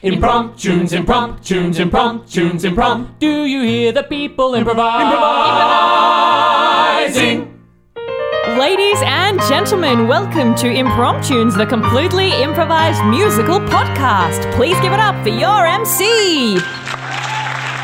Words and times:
Impromptunes, 0.00 0.92
impromptunes, 0.92 1.80
impromptunes, 1.80 2.64
imprompt. 2.64 3.18
Do 3.18 3.46
you 3.46 3.62
hear 3.62 3.90
the 3.90 4.04
people 4.04 4.54
improvise? 4.54 5.02
Improvising. 7.16 7.58
Ladies 8.56 9.02
and 9.02 9.40
gentlemen, 9.48 10.06
welcome 10.06 10.54
to 10.54 10.68
Impromptunes, 10.68 11.56
the 11.56 11.66
completely 11.66 12.30
improvised 12.40 13.04
musical 13.06 13.58
podcast. 13.58 14.48
Please 14.54 14.78
give 14.82 14.92
it 14.92 15.00
up 15.00 15.20
for 15.24 15.30
your 15.30 15.66
MC. 15.66 16.60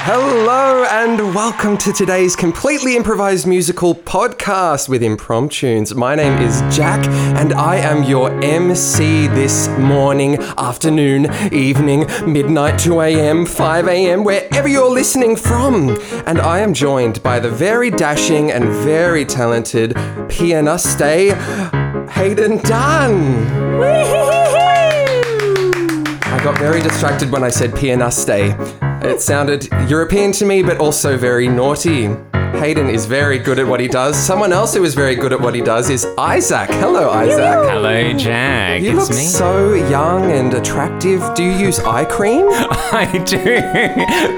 Hello 0.06 0.84
and 0.84 1.34
welcome 1.34 1.78
to 1.78 1.90
today's 1.90 2.36
completely 2.36 2.94
improvised 2.94 3.46
musical 3.46 3.94
podcast 3.94 4.86
with 4.86 5.00
Impromptunes. 5.00 5.94
My 5.94 6.14
name 6.14 6.42
is 6.42 6.60
Jack 6.76 7.08
and 7.08 7.54
I 7.54 7.76
am 7.76 8.02
your 8.02 8.30
MC 8.44 9.28
this 9.28 9.66
morning, 9.78 10.36
afternoon, 10.58 11.32
evening, 11.54 12.04
midnight, 12.30 12.78
2 12.78 13.00
a.m., 13.00 13.46
5 13.46 13.88
a.m., 13.88 14.24
wherever 14.24 14.68
you're 14.68 14.90
listening 14.90 15.36
from. 15.36 15.98
And 16.26 16.38
I 16.38 16.58
am 16.58 16.74
joined 16.74 17.22
by 17.22 17.40
the 17.40 17.48
very 17.48 17.90
dashing 17.90 18.52
and 18.52 18.66
very 18.84 19.24
talented 19.24 19.92
pianiste, 20.28 21.32
Hayden 22.10 22.58
Dunn. 22.58 23.46
I 26.24 26.40
got 26.44 26.58
very 26.58 26.82
distracted 26.82 27.32
when 27.32 27.42
I 27.42 27.48
said 27.48 27.70
pianiste. 27.70 28.92
It 29.04 29.20
sounded 29.20 29.68
European 29.86 30.32
to 30.32 30.46
me, 30.46 30.62
but 30.62 30.78
also 30.78 31.18
very 31.18 31.46
naughty. 31.46 32.08
Hayden 32.56 32.88
is 32.88 33.04
very 33.06 33.38
good 33.38 33.58
at 33.58 33.66
what 33.66 33.80
he 33.80 33.88
does. 33.88 34.16
Someone 34.16 34.52
else 34.52 34.74
who 34.74 34.84
is 34.84 34.94
very 34.94 35.14
good 35.14 35.32
at 35.32 35.40
what 35.40 35.54
he 35.54 35.60
does 35.60 35.90
is 35.90 36.06
Isaac. 36.18 36.70
Hello, 36.70 37.10
Isaac. 37.10 37.70
Hello, 37.70 38.12
Jack. 38.14 38.80
You 38.82 38.98
it's 38.98 39.08
look 39.08 39.18
me. 39.18 39.24
so 39.26 39.74
young 39.74 40.30
and 40.30 40.54
attractive. 40.54 41.22
Do 41.34 41.42
you 41.42 41.50
use 41.52 41.78
eye 41.80 42.04
cream? 42.04 42.46
I 42.50 43.06
do, 43.26 43.36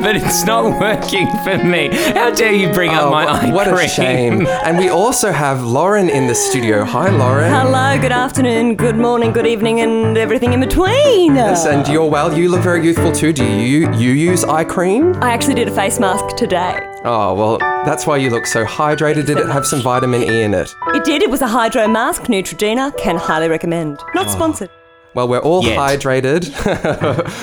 but 0.02 0.16
it's 0.16 0.44
not 0.44 0.64
working 0.80 1.28
for 1.44 1.58
me. 1.62 1.88
How 2.14 2.30
dare 2.34 2.52
you 2.52 2.72
bring 2.72 2.90
up 2.90 3.04
Oh, 3.04 3.10
my 3.10 3.24
eye 3.26 3.50
what 3.52 3.66
cream? 3.68 3.78
a 3.78 3.88
shame. 3.88 4.46
And 4.64 4.78
we 4.78 4.88
also 4.88 5.30
have 5.30 5.62
Lauren 5.62 6.08
in 6.08 6.26
the 6.26 6.34
studio. 6.34 6.84
Hi, 6.84 7.10
Lauren. 7.10 7.50
Hello, 7.52 8.00
good 8.00 8.12
afternoon, 8.12 8.76
good 8.76 8.96
morning, 8.96 9.32
good 9.32 9.46
evening, 9.46 9.80
and 9.80 10.16
everything 10.16 10.52
in 10.52 10.60
between. 10.60 11.34
Yes, 11.36 11.66
and 11.66 11.86
you're 11.86 12.08
well. 12.08 12.36
You 12.36 12.48
look 12.48 12.62
very 12.62 12.84
youthful 12.84 13.12
too. 13.12 13.32
Do 13.32 13.44
you 13.44 13.92
you 13.92 14.12
use 14.12 14.42
eye 14.44 14.64
cream? 14.64 15.14
I 15.22 15.30
actually 15.32 15.54
did 15.54 15.68
a 15.68 15.74
face 15.74 16.00
mask 16.00 16.36
today. 16.36 16.80
Oh 17.08 17.34
well, 17.34 17.58
that's 17.84 18.04
why 18.04 18.16
you 18.16 18.30
look 18.30 18.46
so 18.46 18.64
hydrated. 18.64 19.26
Did 19.26 19.38
it 19.38 19.46
have 19.48 19.64
some 19.64 19.80
vitamin 19.80 20.24
E 20.24 20.42
in 20.42 20.54
it? 20.54 20.74
It 20.88 21.04
did, 21.04 21.22
it 21.22 21.30
was 21.30 21.40
a 21.40 21.46
hydro 21.46 21.86
mask, 21.86 22.22
Neutrogena, 22.24 22.96
can 22.98 23.16
highly 23.16 23.48
recommend. 23.48 24.00
Not 24.14 24.28
sponsored. 24.28 24.70
Well, 25.14 25.28
we're 25.28 25.38
all 25.38 25.62
Yet. 25.64 25.78
hydrated 25.78 26.52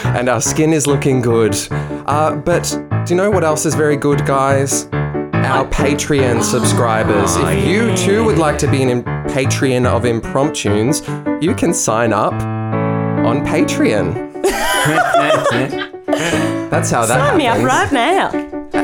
and 0.17 0.27
our 0.27 0.41
skin 0.41 0.73
is 0.73 0.85
looking 0.85 1.21
good. 1.21 1.55
Uh, 1.71 2.35
but 2.35 2.77
do 3.05 3.13
you 3.13 3.15
know 3.15 3.31
what 3.31 3.45
else 3.45 3.65
is 3.65 3.73
very 3.73 3.95
good, 3.95 4.25
guys? 4.25 4.87
Our 4.93 5.65
Patreon 5.69 6.43
subscribers. 6.51 7.35
If 7.37 7.65
you 7.65 7.95
too 7.95 8.25
would 8.25 8.37
like 8.37 8.57
to 8.59 8.67
be 8.69 8.83
an 8.83 8.89
im- 8.89 9.03
Patreon 9.03 9.85
of 9.87 10.03
Impromptunes, 10.03 11.01
you 11.41 11.55
can 11.55 11.73
sign 11.73 12.11
up 12.11 12.33
on 12.33 13.45
Patreon. 13.45 14.33
That's 16.69 16.91
how 16.91 17.05
that 17.05 17.29
Sign 17.29 17.37
me 17.37 17.47
up 17.47 17.63
right 17.63 17.91
now. 17.91 18.29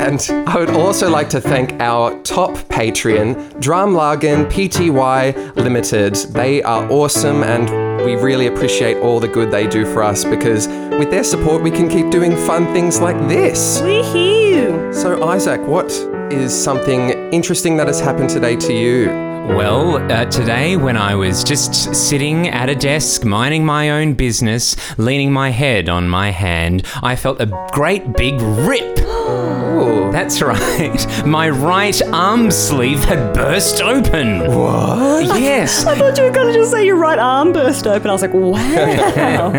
And 0.00 0.48
I 0.48 0.58
would 0.58 0.70
also 0.70 1.10
like 1.10 1.28
to 1.28 1.42
thank 1.42 1.74
our 1.74 2.18
top 2.22 2.52
Patreon, 2.70 3.34
Drumlagen 3.60 4.50
Pty 4.50 5.54
Limited. 5.56 6.14
They 6.32 6.62
are 6.62 6.90
awesome 6.90 7.42
and 7.42 7.68
we 8.06 8.16
really 8.16 8.46
appreciate 8.46 8.96
all 8.96 9.20
the 9.20 9.28
good 9.28 9.50
they 9.50 9.66
do 9.66 9.84
for 9.84 10.02
us 10.02 10.24
because 10.24 10.68
with 10.68 11.10
their 11.10 11.22
support 11.22 11.62
we 11.62 11.70
can 11.70 11.86
keep 11.86 12.10
doing 12.10 12.34
fun 12.46 12.72
things 12.72 12.98
like 12.98 13.18
this. 13.28 13.82
Woohoo! 13.82 14.94
So, 14.94 15.22
Isaac, 15.28 15.60
what 15.66 15.92
is 16.32 16.50
something 16.50 17.10
interesting 17.30 17.76
that 17.76 17.86
has 17.86 18.00
happened 18.00 18.30
today 18.30 18.56
to 18.56 18.72
you? 18.72 19.08
Well, 19.54 19.96
uh, 20.10 20.24
today 20.24 20.78
when 20.78 20.96
I 20.96 21.14
was 21.14 21.44
just 21.44 21.94
sitting 21.94 22.48
at 22.48 22.70
a 22.70 22.74
desk, 22.74 23.24
minding 23.24 23.66
my 23.66 23.90
own 23.90 24.14
business, 24.14 24.76
leaning 24.96 25.30
my 25.30 25.50
head 25.50 25.90
on 25.90 26.08
my 26.08 26.30
hand, 26.30 26.86
I 27.02 27.16
felt 27.16 27.38
a 27.38 27.68
great 27.72 28.14
big 28.14 28.40
rip. 28.40 28.98
Ooh. 29.90 30.12
That's 30.12 30.40
right. 30.42 31.06
My 31.26 31.48
right 31.48 32.00
arm 32.12 32.50
sleeve 32.50 33.00
had 33.04 33.34
burst 33.34 33.80
open. 33.80 34.40
What? 34.54 35.40
Yes. 35.40 35.84
I 35.86 35.94
thought 35.96 36.16
you 36.18 36.24
were 36.24 36.30
going 36.30 36.48
to 36.48 36.52
just 36.58 36.70
say 36.72 36.84
your 36.84 36.96
right 36.96 37.18
arm 37.18 37.52
burst 37.52 37.86
open. 37.86 38.08
I 38.08 38.12
was 38.12 38.22
like, 38.22 38.32
wow. 38.34 39.50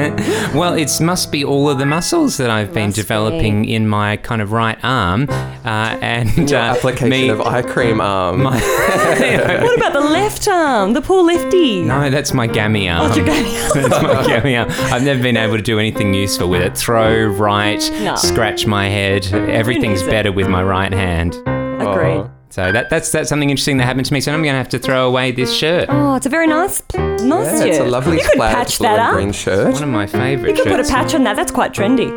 Well, 0.53 0.73
it 0.73 0.91
must 1.01 1.31
be 1.31 1.43
all 1.45 1.69
of 1.69 1.77
the 1.79 1.85
muscles 1.85 2.37
that 2.37 2.49
I've 2.49 2.73
been 2.73 2.87
Must 2.87 2.97
be. 2.97 3.01
developing 3.01 3.65
in 3.65 3.87
my 3.87 4.17
kind 4.17 4.41
of 4.41 4.51
right 4.51 4.77
arm, 4.83 5.27
uh, 5.29 5.97
and 6.01 6.51
uh, 6.51 6.57
Application 6.57 7.09
me- 7.09 7.29
of 7.29 7.41
eye 7.41 7.61
cream 7.61 8.01
arm. 8.01 8.43
my- 8.43 8.59
what 9.61 9.77
about 9.77 9.93
the 9.93 9.99
left 10.01 10.47
arm? 10.47 10.93
The 10.93 11.01
poor 11.01 11.23
lefty. 11.23 11.83
no, 11.83 12.09
that's 12.09 12.33
my 12.33 12.47
gammy 12.47 12.89
arm. 12.89 13.03
What's 13.03 13.17
your 13.17 13.25
gammy 13.25 13.57
arm? 13.57 13.71
that's 13.89 14.03
my 14.03 14.25
gammy 14.27 14.55
arm. 14.57 14.69
I've 14.93 15.03
never 15.03 15.21
been 15.21 15.37
able 15.37 15.55
to 15.57 15.61
do 15.63 15.79
anything 15.79 16.13
useful 16.13 16.49
with 16.49 16.61
it. 16.61 16.77
Throw, 16.77 17.25
right, 17.27 17.81
No. 18.01 18.15
scratch 18.15 18.65
my 18.65 18.87
head. 18.89 19.25
Everything's 19.33 19.91
needs 20.01 20.01
it? 20.03 20.11
Better 20.21 20.31
with 20.31 20.47
my 20.47 20.61
right 20.61 20.93
hand. 20.93 21.33
Agreed. 21.81 22.19
Oh. 22.19 22.31
So 22.49 22.71
that, 22.71 22.89
that's 22.91 23.11
that's 23.11 23.27
something 23.29 23.49
interesting 23.49 23.77
that 23.77 23.85
happened 23.85 24.05
to 24.05 24.13
me. 24.13 24.21
So 24.21 24.31
I'm 24.31 24.43
going 24.43 24.53
to 24.53 24.57
have 24.57 24.69
to 24.69 24.77
throw 24.77 25.07
away 25.07 25.31
this 25.31 25.51
shirt. 25.51 25.87
Oh, 25.89 26.13
it's 26.15 26.25
a 26.27 26.29
very 26.29 26.45
nice, 26.45 26.83
nice 26.93 27.19
Yeah, 27.21 27.65
it's 27.65 27.77
a 27.77 27.81
shirt. 27.81 27.87
lovely 27.87 28.17
You 28.17 28.23
could 28.23 28.35
plaid 28.37 28.53
patch 28.55 28.77
blue 28.77 28.87
that 28.87 28.99
and 28.99 29.07
up. 29.07 29.13
green 29.13 29.31
shirt. 29.31 29.73
One 29.73 29.81
of 29.83 29.89
my 29.89 30.05
favourite 30.05 30.49
You 30.49 30.55
could 30.63 30.69
put 30.69 30.79
a 30.79 30.83
shirts. 30.83 30.91
patch 30.91 31.15
on 31.15 31.23
that. 31.23 31.35
That's 31.37 31.51
quite 31.51 31.73
trendy. 31.73 32.11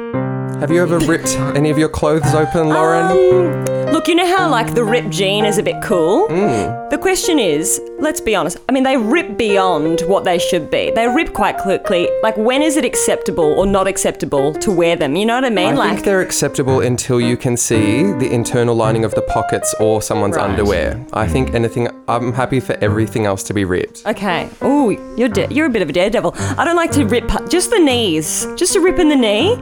Have 0.61 0.71
you 0.71 0.83
ever 0.83 0.99
ripped 0.99 1.35
any 1.57 1.71
of 1.71 1.79
your 1.79 1.89
clothes 1.89 2.35
open, 2.35 2.69
Lauren? 2.69 3.05
Um, 3.07 3.65
look, 3.95 4.09
you 4.09 4.15
know 4.17 4.27
how 4.37 4.49
like 4.51 4.75
the 4.75 4.85
ripped 4.85 5.11
jean 5.11 5.45
is 5.45 5.57
a 5.57 5.63
bit 5.63 5.81
cool. 5.83 6.29
Mm. 6.29 6.91
The 6.91 6.99
question 6.99 7.39
is, 7.39 7.81
let's 7.99 8.21
be 8.21 8.35
honest. 8.35 8.59
I 8.69 8.73
mean, 8.73 8.83
they 8.83 8.97
rip 8.97 9.39
beyond 9.39 10.01
what 10.03 10.25
they 10.25 10.39
should 10.39 10.71
be. 10.71 10.91
They 10.91 11.07
rip 11.09 11.33
quite 11.33 11.59
quickly. 11.59 12.09
Like, 12.23 12.37
when 12.37 12.61
is 12.61 12.77
it 12.77 12.85
acceptable 12.85 13.45
or 13.59 13.67
not 13.67 13.87
acceptable 13.87 14.53
to 14.55 14.71
wear 14.73 14.97
them? 14.97 15.15
You 15.17 15.27
know 15.27 15.37
what 15.37 15.45
I 15.45 15.51
mean? 15.51 15.69
I 15.69 15.73
like, 15.75 15.93
think 15.95 16.05
they're 16.05 16.21
acceptable 16.21 16.81
until 16.81 17.21
you 17.21 17.37
can 17.37 17.57
see 17.57 18.03
the 18.23 18.29
internal 18.33 18.75
lining 18.75 19.05
of 19.05 19.15
the 19.15 19.23
pockets 19.23 19.75
or 19.81 20.03
someone's 20.03 20.37
Right. 20.37 20.51
underwear. 20.51 21.05
I 21.13 21.27
think 21.29 21.55
anything. 21.55 21.89
I'm 22.09 22.33
happy 22.33 22.61
for 22.61 22.77
everything 22.81 23.27
else 23.27 23.43
to 23.45 23.55
be 23.55 23.65
ripped. 23.65 24.03
okay. 24.07 24.49
Oh, 24.61 24.91
you're 25.17 25.29
da- 25.29 25.49
you're 25.51 25.67
a 25.67 25.71
bit 25.71 25.83
of 25.83 25.89
a 25.89 25.93
daredevil. 25.93 26.35
I 26.59 26.65
don't 26.65 26.77
like 26.77 26.91
to 26.93 27.05
rip 27.07 27.31
just 27.49 27.71
the 27.71 27.79
knees, 27.79 28.47
just 28.57 28.75
a 28.77 28.81
rip 28.81 28.99
in 28.99 29.09
the 29.09 29.17
knee. 29.17 29.57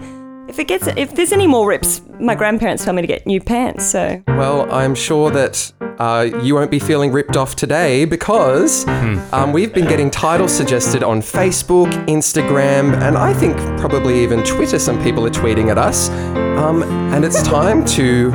If 0.49 0.59
it 0.59 0.69
gets, 0.69 0.87
if 0.89 1.15
there's 1.15 1.33
any 1.33 1.47
more 1.47 1.69
rips, 1.69 2.03
my 2.21 2.35
grandparents 2.35 2.85
tell 2.85 2.93
me 2.93 3.01
to 3.01 3.09
get 3.09 3.27
new 3.27 3.41
pants. 3.41 3.87
So 3.87 4.23
Well, 4.29 4.71
I'm 4.73 4.95
sure 4.95 5.31
that 5.31 5.73
uh, 5.99 6.29
you 6.43 6.55
won't 6.55 6.71
be 6.71 6.79
feeling 6.79 7.13
ripped 7.13 7.37
off 7.37 7.55
today 7.55 8.05
because 8.05 8.87
um, 9.33 9.53
we've 9.53 9.73
been 9.73 9.87
getting 9.87 10.11
titles 10.11 10.53
suggested 10.53 11.03
on 11.03 11.21
Facebook, 11.21 11.91
Instagram, 12.07 12.95
and 13.03 13.17
I 13.17 13.33
think 13.33 13.57
probably 13.79 14.23
even 14.23 14.43
Twitter. 14.43 14.79
Some 14.79 15.03
people 15.03 15.25
are 15.27 15.31
tweeting 15.31 15.71
at 15.71 15.79
us, 15.79 16.11
um, 16.11 16.83
and 17.15 17.25
it's 17.25 17.43
time 17.43 17.85
to 17.87 18.31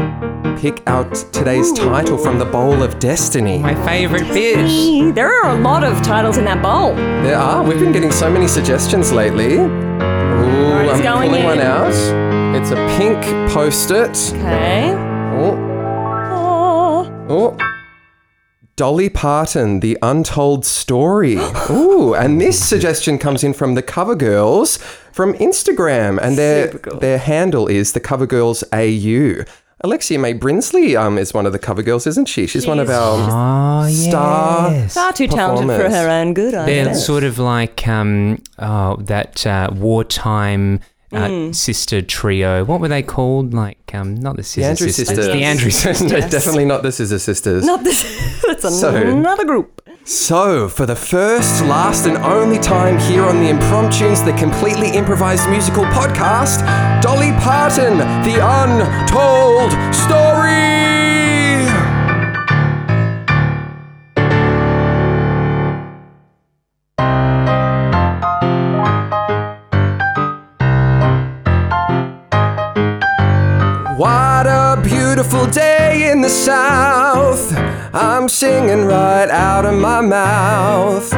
pick 0.59 0.81
out 0.87 1.13
today's 1.33 1.71
title 1.73 2.17
from 2.17 2.39
the 2.39 2.45
Bowl 2.45 2.81
of 2.81 2.97
Destiny. 2.99 3.59
My 3.59 3.75
favourite 3.85 4.27
bit. 4.33 5.13
there 5.13 5.29
are 5.29 5.55
a 5.55 5.59
lot 5.61 5.83
of 5.83 6.01
titles 6.03 6.37
in 6.37 6.45
that 6.45 6.63
bowl. 6.63 6.95
There 6.95 7.37
are. 7.37 7.63
We've 7.63 7.79
been 7.79 7.91
getting 7.91 8.11
so 8.11 8.31
many 8.31 8.47
suggestions 8.47 9.11
lately. 9.11 9.86
I'm 10.89 11.01
going 11.03 11.29
pulling 11.29 11.43
one 11.43 11.59
out. 11.59 11.91
It's 12.55 12.71
a 12.71 12.75
pink 12.97 13.21
post-it. 13.51 14.33
Okay. 14.35 14.93
Oh, 15.35 15.57
Oh. 16.29 17.25
oh. 17.29 17.57
Dolly 18.75 19.09
Parton, 19.09 19.79
The 19.79 19.97
Untold 20.01 20.63
Story. 20.65 21.35
Ooh, 21.69 22.13
and 22.13 22.39
this 22.39 22.57
suggestion 22.67 23.17
comes 23.17 23.43
in 23.43 23.53
from 23.53 23.73
the 23.75 23.81
Cover 23.81 24.15
Girls 24.15 24.77
from 25.11 25.33
Instagram, 25.33 26.19
and 26.21 26.37
their 26.37 26.67
their 26.99 27.17
handle 27.17 27.67
is 27.67 27.93
the 27.93 27.99
Cover 27.99 28.27
Girls 28.27 28.63
AU. 28.71 29.43
Alexia 29.81 30.17
May 30.17 30.33
Brinsley 30.33 30.99
um, 30.99 31.17
is 31.19 31.33
one 31.35 31.45
of 31.45 31.51
the 31.53 31.59
cover 31.59 31.83
girls, 31.83 32.07
isn't 32.07 32.25
she? 32.27 32.47
She's 32.47 32.65
one 32.65 32.79
of 32.79 32.89
our 32.89 33.83
Oh, 33.85 33.89
Star- 33.91 34.71
yes. 34.71 34.95
Far 34.95 35.13
too 35.13 35.27
talented 35.27 35.67
for 35.67 35.75
Performers. 35.83 35.93
her 35.95 36.09
own 36.09 36.33
good, 36.33 36.55
I 36.55 36.65
They're 36.65 36.85
bet. 36.85 36.95
sort 36.95 37.23
of 37.23 37.37
like 37.37 37.87
um, 37.87 38.41
oh, 38.57 38.95
that 39.01 39.45
uh, 39.45 39.69
wartime 39.73 40.79
uh, 41.13 41.53
sister 41.53 42.01
trio. 42.01 42.63
What 42.65 42.79
were 42.81 42.87
they 42.87 43.03
called? 43.03 43.53
Like 43.53 43.93
um, 43.93 44.15
not 44.15 44.35
the 44.35 44.41
the 44.41 44.63
Andrew 44.63 44.87
sisters. 44.89 45.07
sisters. 45.07 45.25
The 45.27 45.43
Andrew 45.43 45.69
sisters. 45.71 46.11
no, 46.11 46.19
Definitely 46.29 46.65
not 46.65 46.83
the 46.83 46.91
Scissor 46.91 47.19
Sisters. 47.19 47.65
Not 47.65 47.83
this. 47.83 48.03
That's 48.47 48.79
So- 48.79 48.95
another 48.95 49.45
group. 49.45 49.81
So, 50.09 50.69
for 50.69 50.85
the 50.85 50.95
first, 50.95 51.61
last, 51.65 52.05
and 52.07 52.15
only 52.19 52.59
time 52.59 52.97
here 52.97 53.23
on 53.25 53.43
the 53.43 53.49
Impromptunes, 53.51 54.23
the 54.23 54.31
completely 54.37 54.89
improvised 54.91 55.49
musical 55.49 55.83
podcast, 55.83 56.61
Dolly 57.01 57.33
Parton, 57.43 57.97
The 57.97 58.39
Untold 58.39 59.93
Story! 59.93 60.86
South. 76.47 77.51
I'm 77.93 78.29
singing 78.29 78.85
right 78.85 79.29
out 79.29 79.65
of 79.65 79.77
my 79.77 79.99
mouth. 79.99 81.13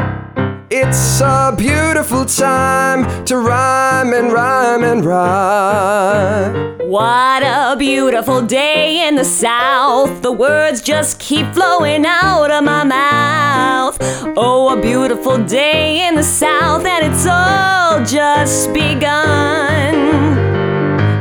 It's 0.72 1.22
a 1.22 1.54
beautiful 1.56 2.26
time 2.26 3.26
to 3.26 3.38
rhyme 3.38 4.12
and 4.12 4.34
rhyme 4.34 4.84
and 4.84 5.06
rhyme. 5.06 6.80
What 6.80 7.44
a 7.44 7.76
beautiful 7.78 8.42
day 8.42 9.08
in 9.08 9.14
the 9.14 9.24
South. 9.24 10.24
The 10.24 10.32
words 10.32 10.82
just 10.82 11.20
keep 11.20 11.46
flowing 11.54 12.08
out 12.08 12.50
of 12.50 12.64
my 12.64 12.84
mouth. 12.84 14.00
Oh, 14.36 14.76
a 14.76 14.82
beautiful 14.82 15.38
day 15.46 16.08
in 16.08 16.16
the 16.16 16.24
South, 16.24 16.88
and 16.88 17.06
it's 17.06 17.28
all 17.28 18.04
just 18.04 18.74
begun. 18.74 19.94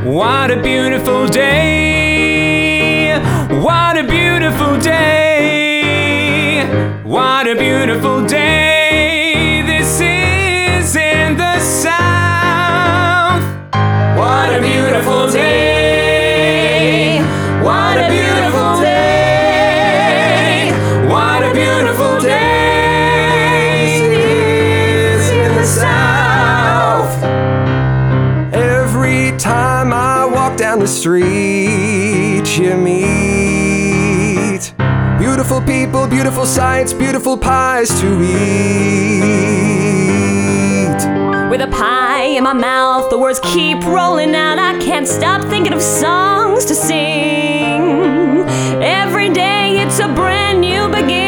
What 0.07 0.51
a 0.51 0.63
beautiful 0.63 1.27
day! 1.27 1.98
A 3.99 4.03
beautiful 4.05 4.79
day! 4.79 6.63
What 7.03 7.49
a 7.49 7.57
beautiful 7.57 8.25
day! 8.25 9.63
This 9.67 10.01
is 10.01 10.95
in 10.95 11.37
the 11.37 11.59
South. 11.59 13.43
What 14.17 14.55
a 14.55 14.61
beautiful 14.61 15.29
day! 15.33 17.19
What 17.61 17.99
a 17.99 18.09
beautiful 18.09 18.81
day! 18.81 20.71
What 21.09 21.43
a 21.43 21.53
beautiful 21.53 22.21
day! 22.21 23.99
This 24.11 25.27
is 25.27 25.31
in 25.31 25.55
the 25.57 25.67
South. 25.67 27.25
Every 28.55 29.37
time 29.39 29.93
I 29.93 30.25
walk 30.25 30.57
down 30.57 30.79
the 30.79 30.87
street, 30.87 31.28
beautiful 36.39 36.55
sights, 36.55 36.93
beautiful 36.93 37.37
pies 37.37 37.89
to 38.01 38.07
eat. 38.23 38.39
With 41.51 41.61
a 41.61 41.67
pie 41.67 42.27
in 42.37 42.45
my 42.45 42.53
mouth, 42.53 43.11
the 43.11 43.19
words 43.19 43.41
keep 43.41 43.83
rolling 43.83 44.37
out. 44.37 44.57
I 44.57 44.79
can't 44.79 45.09
stop 45.09 45.43
thinking 45.51 45.73
of 45.73 45.83
songs 45.83 46.65
to 46.67 46.77
sing. 46.77 48.39
Every 48.81 49.31
day 49.31 49.81
it's 49.81 49.99
a 49.99 50.07
brand 50.07 50.61
new 50.61 50.87
beginning. 50.87 51.28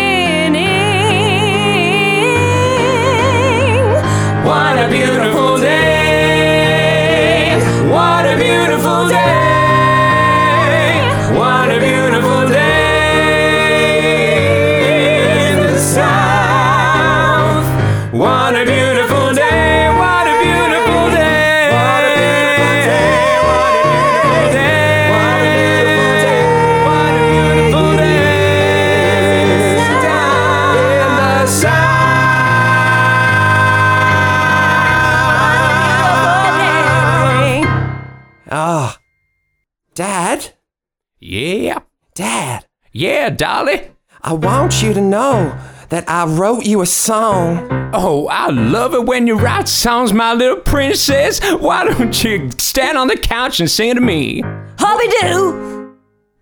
Yeah, 43.31 43.37
Dolly. 43.37 43.82
I 44.23 44.32
want 44.32 44.82
you 44.82 44.93
to 44.93 45.00
know 45.00 45.56
that 45.91 46.05
I 46.09 46.27
wrote 46.27 46.67
you 46.67 46.81
a 46.81 46.87
song. 46.87 47.69
Oh, 47.94 48.27
I 48.27 48.49
love 48.49 48.93
it 48.94 49.06
when 49.06 49.29
you 49.29 49.38
write 49.38 49.69
songs, 49.69 50.12
my 50.12 50.35
little 50.35 50.56
princess. 50.56 51.41
Why 51.61 51.85
don't 51.85 52.25
you 52.25 52.50
stand 52.59 52.99
on 52.99 53.06
the 53.06 53.17
couch 53.17 53.61
and 53.61 53.71
sing 53.71 53.94
to 53.94 54.00
me? 54.00 54.43
Hobby 54.79 55.06
Doo! 55.21 55.97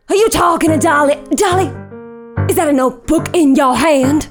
Are 0.08 0.14
you 0.14 0.30
talking 0.30 0.70
to 0.70 0.78
Dolly? 0.78 1.16
Dolly, 1.34 1.66
is 2.48 2.56
that 2.56 2.68
a 2.68 2.72
notebook 2.72 3.34
in 3.34 3.54
your 3.54 3.76
hand? 3.76 4.28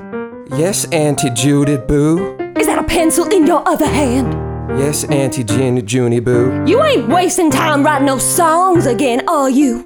Yes, 0.58 0.86
Auntie 0.92 1.30
Judy 1.30 1.78
Boo. 1.78 2.36
Is 2.58 2.66
that 2.66 2.80
a 2.80 2.84
pencil 2.84 3.28
in 3.28 3.46
your 3.46 3.68
other 3.70 3.88
hand? 3.88 4.34
Yes, 4.80 5.04
Auntie 5.04 5.44
Jen 5.44 5.86
Junie 5.86 6.20
Boo. 6.20 6.66
You 6.66 6.84
ain't 6.84 7.08
wasting 7.08 7.52
time 7.52 7.84
writing 7.84 8.08
no 8.08 8.18
songs 8.18 8.88
again, 8.88 9.28
are 9.30 9.50
you? 9.50 9.86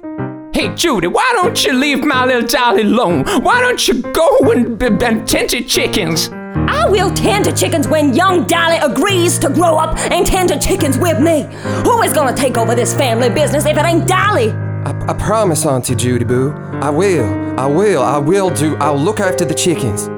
Hey, 0.52 0.74
Judy, 0.74 1.06
why 1.06 1.32
don't 1.34 1.64
you 1.64 1.72
leave 1.72 2.04
my 2.04 2.26
little 2.26 2.46
Dolly 2.46 2.82
alone? 2.82 3.24
Why 3.42 3.62
don't 3.62 3.88
you 3.88 4.02
go 4.02 4.28
and, 4.50 4.80
and 4.82 5.26
tend 5.26 5.48
to 5.50 5.62
chickens? 5.64 6.28
I 6.30 6.86
will 6.90 7.10
tend 7.14 7.46
to 7.46 7.52
chickens 7.52 7.88
when 7.88 8.12
young 8.12 8.46
Dolly 8.46 8.76
agrees 8.76 9.38
to 9.38 9.48
grow 9.48 9.78
up 9.78 9.96
and 10.10 10.26
tend 10.26 10.50
to 10.50 10.58
chickens 10.58 10.98
with 10.98 11.18
me. 11.20 11.48
Who 11.84 12.02
is 12.02 12.12
gonna 12.12 12.36
take 12.36 12.58
over 12.58 12.74
this 12.74 12.94
family 12.94 13.30
business 13.30 13.64
if 13.64 13.78
it 13.78 13.84
ain't 13.86 14.06
Dolly? 14.06 14.50
I, 14.50 14.92
I 15.08 15.14
promise, 15.14 15.64
Auntie 15.64 15.94
Judy 15.94 16.26
Boo. 16.26 16.52
I 16.82 16.90
will. 16.90 17.58
I 17.58 17.64
will. 17.64 18.02
I 18.02 18.18
will 18.18 18.50
do. 18.50 18.76
I'll 18.76 18.98
look 18.98 19.20
after 19.20 19.46
the 19.46 19.54
chickens. 19.54 20.08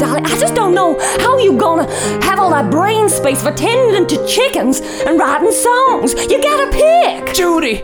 Dolly, 0.00 0.20
I 0.22 0.38
just 0.38 0.54
don't 0.54 0.74
know 0.74 0.98
how 1.18 1.38
you 1.38 1.56
gonna 1.56 1.90
have 2.24 2.38
all 2.38 2.50
that 2.50 2.70
brain 2.70 3.08
space 3.08 3.42
for 3.42 3.52
tending 3.52 4.06
to 4.06 4.26
chickens 4.26 4.80
and 4.80 5.18
writing 5.18 5.50
songs. 5.50 6.12
You 6.30 6.42
gotta 6.42 6.70
pick. 6.70 7.34
Judy, 7.34 7.82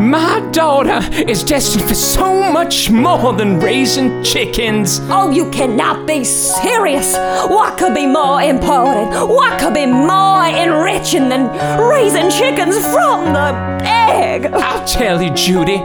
my 0.00 0.40
daughter 0.52 1.00
is 1.28 1.44
destined 1.44 1.84
for 1.88 1.94
so 1.94 2.50
much 2.52 2.90
more 2.90 3.32
than 3.32 3.60
raising 3.60 4.22
chickens. 4.22 5.00
Oh, 5.04 5.30
you 5.30 5.50
cannot 5.50 6.06
be 6.06 6.24
serious. 6.24 7.14
What 7.48 7.78
could 7.78 7.94
be 7.94 8.06
more 8.06 8.42
important? 8.42 9.28
What 9.28 9.60
could 9.60 9.74
be 9.74 9.86
more 9.86 10.44
enriching 10.46 11.28
than 11.28 11.48
raising 11.80 12.30
chickens 12.30 12.76
from 12.92 13.32
the 13.32 13.74
egg? 13.84 14.46
I'll 14.46 14.86
tell 14.86 15.22
you, 15.22 15.30
Judy, 15.30 15.78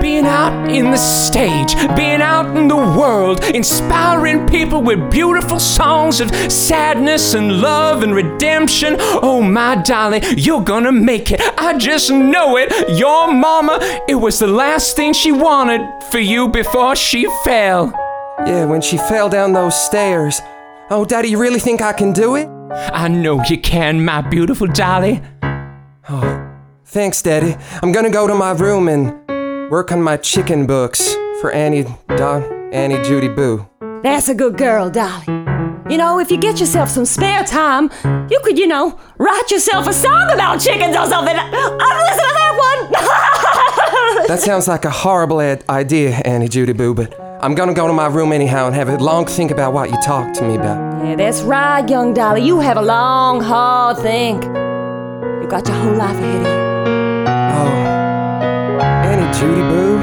being 0.00 0.26
out 0.26 0.68
in 0.70 0.90
the 0.90 0.96
stage, 0.96 1.74
being 1.96 2.22
out 2.22 2.56
in 2.56 2.68
the 2.68 2.76
world, 2.76 3.44
inspiring 3.44 4.46
people 4.46 4.82
with 4.82 5.10
beautiful 5.10 5.58
songs 5.58 6.20
of 6.20 6.30
sadness 6.50 7.34
and 7.34 7.60
love 7.60 8.02
and 8.02 8.14
redemption. 8.14 8.96
Oh, 8.98 9.42
my 9.42 9.76
darling, 9.76 10.22
you're 10.36 10.62
gonna 10.62 10.92
make 10.92 11.30
it. 11.32 11.40
I 11.58 11.76
just 11.76 12.10
know 12.10 12.56
it. 12.56 12.70
Your 12.98 13.32
mama, 13.34 13.78
it 14.08 14.14
was 14.14 14.38
the 14.38 14.46
last 14.46 14.96
thing 14.96 15.12
she 15.12 15.32
wanted 15.32 15.80
for 16.10 16.18
you 16.18 16.48
before 16.48 16.96
she 16.96 17.26
fell. 17.44 17.92
Yeah, 18.46 18.64
when 18.64 18.80
she 18.80 18.96
fell 18.96 19.28
down 19.28 19.52
those 19.52 19.74
stairs. 19.74 20.40
Oh, 20.90 21.04
Daddy, 21.04 21.28
you 21.28 21.38
really 21.38 21.60
think 21.60 21.80
I 21.82 21.92
can 21.92 22.12
do 22.12 22.36
it? 22.36 22.48
I 22.92 23.08
know 23.08 23.42
you 23.44 23.58
can, 23.58 24.04
my 24.04 24.20
beautiful 24.20 24.66
Dolly. 24.66 25.22
Oh, 26.08 26.54
thanks, 26.84 27.22
Daddy. 27.22 27.56
I'm 27.82 27.92
gonna 27.92 28.10
go 28.10 28.26
to 28.26 28.34
my 28.34 28.52
room 28.52 28.88
and 28.88 29.70
work 29.70 29.92
on 29.92 30.02
my 30.02 30.16
chicken 30.16 30.66
books 30.66 31.14
for 31.40 31.50
Annie 31.52 31.84
Don 32.16 32.42
Annie 32.72 33.02
Judy 33.02 33.28
Boo. 33.28 33.68
That's 34.02 34.28
a 34.28 34.34
good 34.34 34.58
girl, 34.58 34.90
Dolly. 34.90 35.24
You 35.88 35.98
know, 35.98 36.18
if 36.18 36.30
you 36.30 36.38
get 36.38 36.60
yourself 36.60 36.88
some 36.88 37.04
spare 37.04 37.44
time, 37.44 37.90
you 38.30 38.40
could, 38.42 38.58
you 38.58 38.66
know, 38.66 38.98
write 39.18 39.50
yourself 39.50 39.86
a 39.86 39.92
song 39.92 40.30
about 40.32 40.60
chickens 40.60 40.96
or 40.96 41.06
something. 41.06 41.36
I'd 41.36 42.04
listen 42.08 42.24
to 42.24 42.34
that 42.34 42.54
one. 42.58 43.30
That 44.28 44.40
sounds 44.40 44.66
like 44.68 44.84
a 44.84 44.90
horrible 44.90 45.40
ad- 45.40 45.64
idea, 45.68 46.10
Annie 46.24 46.48
Judy 46.48 46.72
Boo, 46.72 46.94
but 46.94 47.14
I'm 47.42 47.54
gonna 47.54 47.74
go 47.74 47.86
to 47.86 47.92
my 47.92 48.06
room 48.06 48.32
anyhow 48.32 48.66
and 48.66 48.74
have 48.74 48.88
a 48.88 48.96
long 48.98 49.26
think 49.26 49.50
about 49.50 49.72
what 49.72 49.90
you 49.90 49.96
talked 50.02 50.34
to 50.36 50.42
me 50.48 50.54
about. 50.56 51.04
yeah, 51.04 51.16
that's 51.16 51.42
right, 51.42 51.86
young 51.88 52.14
Dolly. 52.14 52.42
You 52.42 52.60
have 52.60 52.76
a 52.78 52.82
long, 52.82 53.40
hard 53.42 53.98
think. 53.98 54.42
You 54.44 55.46
got 55.48 55.66
your 55.68 55.76
whole 55.76 55.94
life 55.94 56.16
ahead 56.16 56.40
of 56.40 56.46
you. 56.46 57.28
Oh, 57.58 58.80
Annie 58.80 59.38
Judy 59.38 59.62
Boo, 59.62 59.98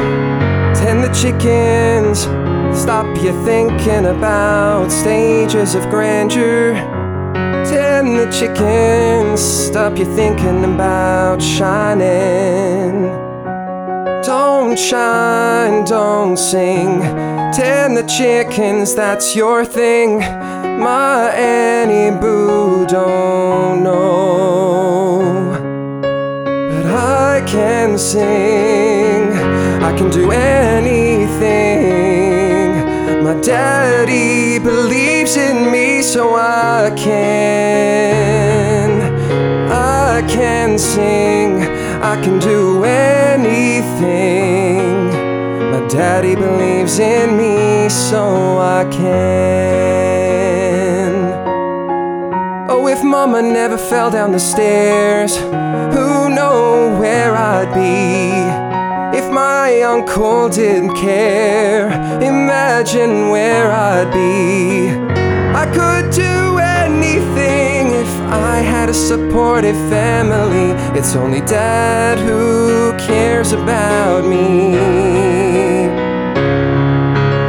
tend 0.76 1.04
the 1.04 1.12
chickens. 1.14 2.28
Stop 2.80 3.06
you 3.24 3.34
thinking 3.44 4.06
about 4.06 4.92
stages 4.92 5.74
of 5.76 5.90
grandeur. 5.90 6.74
Tend 7.66 8.18
the 8.20 8.30
chickens. 8.32 9.40
Stop 9.42 9.98
you 9.98 10.06
thinking 10.16 10.64
about 10.64 11.42
shining. 11.42 13.31
Don't 14.44 14.74
shine, 14.80 15.86
don't 15.86 16.36
sing. 16.36 17.02
Tend 17.54 17.96
the 17.96 18.02
chickens, 18.18 18.96
that's 18.96 19.36
your 19.36 19.64
thing. 19.64 20.18
My 20.88 21.30
Annie 21.30 22.18
Boo 22.20 22.88
don't 22.88 23.84
know. 23.84 25.22
But 26.72 26.86
I 26.88 27.44
can 27.46 28.00
sing, 28.00 29.32
I 29.88 29.96
can 29.96 30.10
do 30.10 30.32
anything. 30.32 31.62
My 33.24 33.36
daddy 33.42 34.58
believes 34.58 35.38
in 35.38 35.72
me, 35.72 36.02
so 36.02 36.34
I 36.36 36.92
can. 36.96 37.92
I 39.72 40.24
can 40.28 40.80
sing, 40.80 41.81
I 42.04 42.20
can 42.24 42.40
do 42.40 42.84
anything. 42.84 43.92
My 45.72 45.88
daddy 45.88 46.34
believes 46.34 46.98
in 46.98 47.38
me, 47.38 47.90
so 47.90 48.58
I 48.58 48.86
can. 48.92 49.52
Oh, 52.70 52.88
if 52.88 53.04
mama 53.04 53.44
never 53.44 53.78
fell 53.78 54.10
down 54.10 54.32
the 54.32 54.40
stairs, 54.40 55.38
who 55.38 56.30
know 56.30 56.98
where 57.00 57.36
I'd 57.36 57.72
be? 57.76 58.32
If 59.16 59.30
my 59.32 59.82
uncle 59.84 60.50
didn't 60.50 60.96
care, 60.96 61.92
imagine 62.20 63.30
where 63.30 63.72
I'd 63.72 64.12
be. 64.12 64.90
I 65.54 65.66
could 65.68 66.10
do 66.12 66.51
I 68.32 68.60
had 68.62 68.88
a 68.90 68.94
supportive 68.94 69.76
family. 69.90 70.72
It's 70.98 71.16
only 71.16 71.42
dad 71.42 72.18
who 72.18 72.94
cares 72.98 73.52
about 73.52 74.24
me. 74.24 74.72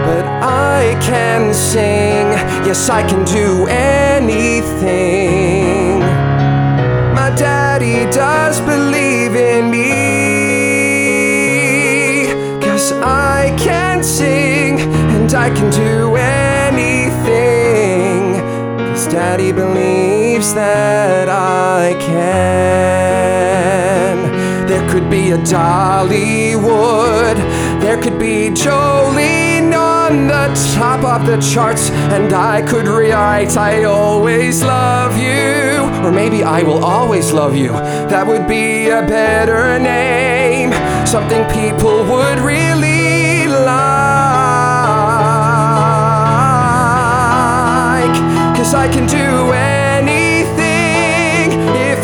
But 0.04 0.24
I 0.42 0.98
can 1.00 1.54
sing, 1.54 2.32
yes, 2.66 2.88
I 2.90 3.06
can 3.08 3.24
do 3.24 3.68
anything. 3.68 4.80
My 7.14 7.30
daddy 7.36 8.10
does 8.10 8.60
believe 8.62 9.36
in 9.36 9.70
me. 9.70 9.92
Cause 12.60 12.90
I 12.92 13.54
can 13.56 14.02
sing 14.02 14.80
and 14.80 15.32
I 15.32 15.48
can 15.50 15.70
do 15.70 16.16
anything. 16.16 17.12
Cause 18.90 19.06
daddy 19.06 19.52
believes 19.52 20.21
that 20.50 21.28
I 21.28 21.94
can. 22.00 22.16
There 24.66 24.84
could 24.90 25.08
be 25.08 25.30
a 25.30 25.38
Dollywood, 25.38 27.36
there 27.80 28.02
could 28.02 28.18
be 28.18 28.50
Jolene 28.50 29.72
on 29.72 30.26
the 30.26 30.52
top 30.74 31.04
of 31.04 31.26
the 31.26 31.36
charts, 31.40 31.90
and 31.90 32.32
I 32.32 32.60
could 32.62 32.88
rewrite 32.88 33.56
I 33.56 33.84
always 33.84 34.62
love 34.62 35.16
you. 35.16 35.78
Or 36.04 36.10
maybe 36.10 36.42
I 36.42 36.64
will 36.64 36.84
always 36.84 37.30
love 37.32 37.54
you. 37.54 37.70
That 38.12 38.26
would 38.26 38.48
be 38.48 38.88
a 38.88 39.02
better 39.02 39.78
name. 39.78 40.72
Something 41.06 41.44
people 41.50 42.02
would 42.04 42.40
really 42.40 43.46
like. 43.46 43.72
Cause 48.56 48.74
I 48.74 48.88
can 48.92 49.06
do 49.06 49.52
if 49.52 49.81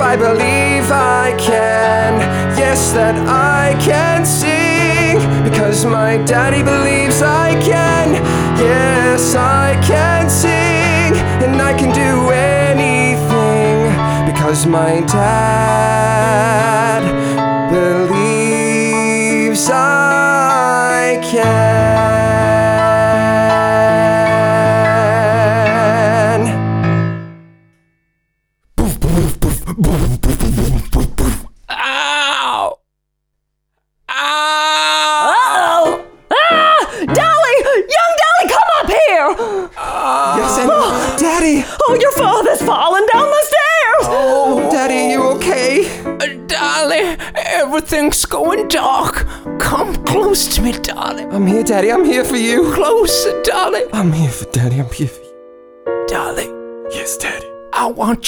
I 0.09 0.17
believe 0.17 0.91
I 0.91 1.37
can. 1.39 2.21
Yes, 2.57 2.93
that 2.93 3.15
I 3.29 3.77
can 3.79 4.25
sing 4.25 5.19
because 5.45 5.85
my 5.85 6.17
daddy 6.25 6.63
believes 6.63 7.21
I 7.21 7.53
can. 7.61 8.15
Yes, 8.57 9.35
I 9.35 9.79
can 9.87 10.31
sing 10.31 11.13
and 11.45 11.61
I 11.61 11.75
can 11.77 11.93
do 11.93 12.31
anything 12.31 13.93
because 14.33 14.65
my 14.65 15.03
dad 15.03 16.39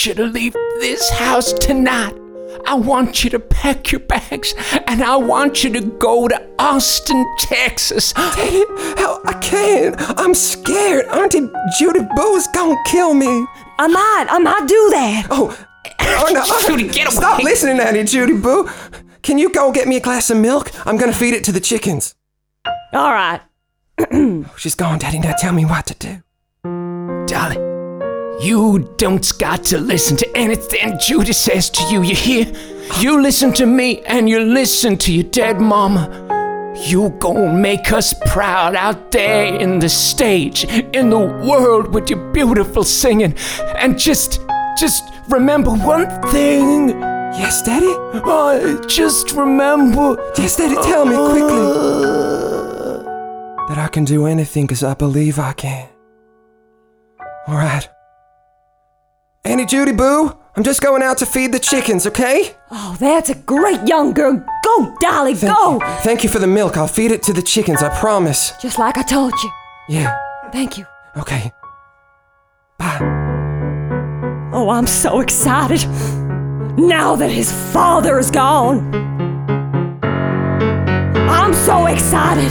want 0.01 0.07
you 0.07 0.15
to 0.15 0.33
leave 0.33 0.55
this 0.81 1.11
house 1.11 1.53
tonight. 1.53 2.15
I 2.65 2.73
want 2.73 3.23
you 3.23 3.29
to 3.29 3.39
pack 3.39 3.93
your 3.93 4.01
bags 4.01 4.55
and 4.87 5.03
I 5.03 5.15
want 5.17 5.63
you 5.63 5.71
to 5.75 5.83
go 5.83 6.27
to 6.27 6.43
Austin, 6.59 7.23
Texas. 7.39 8.15
Daddy, 8.15 8.65
how 8.99 9.21
I 9.27 9.35
can't. 9.43 9.97
I'm 10.19 10.33
scared. 10.33 11.05
Auntie 11.09 11.47
Judy 11.79 12.01
Boo 12.17 12.35
is 12.37 12.49
gonna 12.55 12.83
kill 12.87 13.13
me. 13.13 13.47
I 13.79 13.89
might, 13.89 14.27
I 14.31 14.39
might 14.39 14.67
do 14.67 14.91
that. 14.93 15.27
Oh, 15.31 15.67
oh 16.01 16.31
no. 16.33 16.45
Judy, 16.67 16.89
get 16.89 17.07
away. 17.07 17.17
Stop 17.17 17.43
listening, 17.43 17.79
Auntie 17.79 18.05
Judy 18.05 18.39
Boo. 18.39 18.71
Can 19.21 19.37
you 19.37 19.53
go 19.53 19.71
get 19.71 19.87
me 19.87 19.97
a 19.97 20.01
glass 20.01 20.31
of 20.31 20.39
milk? 20.39 20.71
I'm 20.87 20.97
gonna 20.97 21.13
feed 21.13 21.35
it 21.35 21.45
to 21.45 21.53
the 21.53 21.61
chickens. 21.61 22.15
All 22.95 23.13
right. 23.13 23.43
She's 24.57 24.75
gone, 24.75 24.99
Daddy. 24.99 25.19
Now 25.19 25.35
tell 25.39 25.53
me 25.53 25.67
what 25.67 25.87
to 25.89 25.95
do. 25.95 26.23
Darling, 27.27 27.70
you 28.41 28.95
don't 28.97 29.39
got 29.39 29.65
to 29.65 29.79
listen 29.79 30.17
to 30.17 30.37
anything 30.37 30.99
Judy 30.99 31.33
says 31.33 31.69
to 31.71 31.83
you, 31.93 32.03
you 32.03 32.15
hear? 32.15 32.47
You 32.99 33.21
listen 33.21 33.53
to 33.55 33.67
me 33.67 34.01
and 34.03 34.29
you 34.29 34.41
listen 34.41 34.97
to 34.99 35.13
your 35.13 35.25
dead 35.25 35.61
mama. 35.61 36.09
You 36.87 37.11
gon' 37.19 37.61
make 37.61 37.93
us 37.93 38.15
proud 38.27 38.75
out 38.75 39.11
there 39.13 39.55
in 39.55 39.79
the 39.79 39.89
stage, 39.89 40.65
in 40.65 41.11
the 41.11 41.19
world 41.19 41.93
with 41.93 42.09
your 42.09 42.33
beautiful 42.33 42.83
singing. 42.83 43.35
And 43.77 43.99
just, 43.99 44.41
just 44.79 45.05
remember 45.29 45.71
one 45.71 46.09
thing. 46.31 46.89
Yes, 46.89 47.63
Daddy? 47.63 47.95
Uh, 48.25 48.81
just 48.87 49.33
remember. 49.33 50.17
Yes, 50.39 50.57
Daddy, 50.57 50.75
tell 50.77 51.05
me 51.05 51.17
quickly. 51.17 51.67
That 53.69 53.79
I 53.79 53.89
can 53.89 54.05
do 54.05 54.27
anything 54.27 54.67
because 54.67 54.83
I 54.83 54.95
believe 54.95 55.39
I 55.39 55.53
can. 55.53 55.89
All 57.47 57.57
Auntie 59.45 59.65
Judy 59.65 59.93
Boo, 59.93 60.37
I'm 60.55 60.63
just 60.63 60.83
going 60.83 61.03
out 61.03 61.19
to 61.19 61.27
feed 61.27 61.53
the 61.53 61.59
chickens, 61.59 62.07
okay? 62.07 62.55
Oh, 62.71 62.97
that's 63.01 63.31
a 63.31 63.35
great 63.35 63.87
young 63.89 64.13
girl. 64.13 64.45
Go, 64.65 64.95
Dolly, 65.01 65.35
Thank 65.35 65.57
go! 65.57 65.75
you. 65.75 65.81
Thank 66.03 66.23
you 66.23 66.29
for 66.29 66.39
the 66.39 66.47
milk. 66.47 66.77
I'll 66.77 66.87
feed 66.87 67.11
it 67.11 67.23
to 67.25 67.33
the 67.33 67.41
chickens, 67.43 67.83
I 67.83 67.89
promise. 67.99 68.53
Just 68.61 68.79
like 68.79 68.99
I 68.99 69.03
told 69.03 69.33
you. 69.43 69.51
Yeah, 69.89 70.15
Thank 70.53 70.77
you. 70.79 70.85
okay. 71.17 71.53
Bye. 72.79 72.99
Oh, 74.53 74.69
I'm 74.71 74.87
so 74.87 75.21
excited. 75.21 75.85
Now 76.79 77.17
that 77.17 77.31
his 77.31 77.51
father 77.73 78.19
is 78.19 78.31
gone. 78.31 78.95
I'm 80.05 81.55
so 81.55 81.87
excited. 81.87 82.51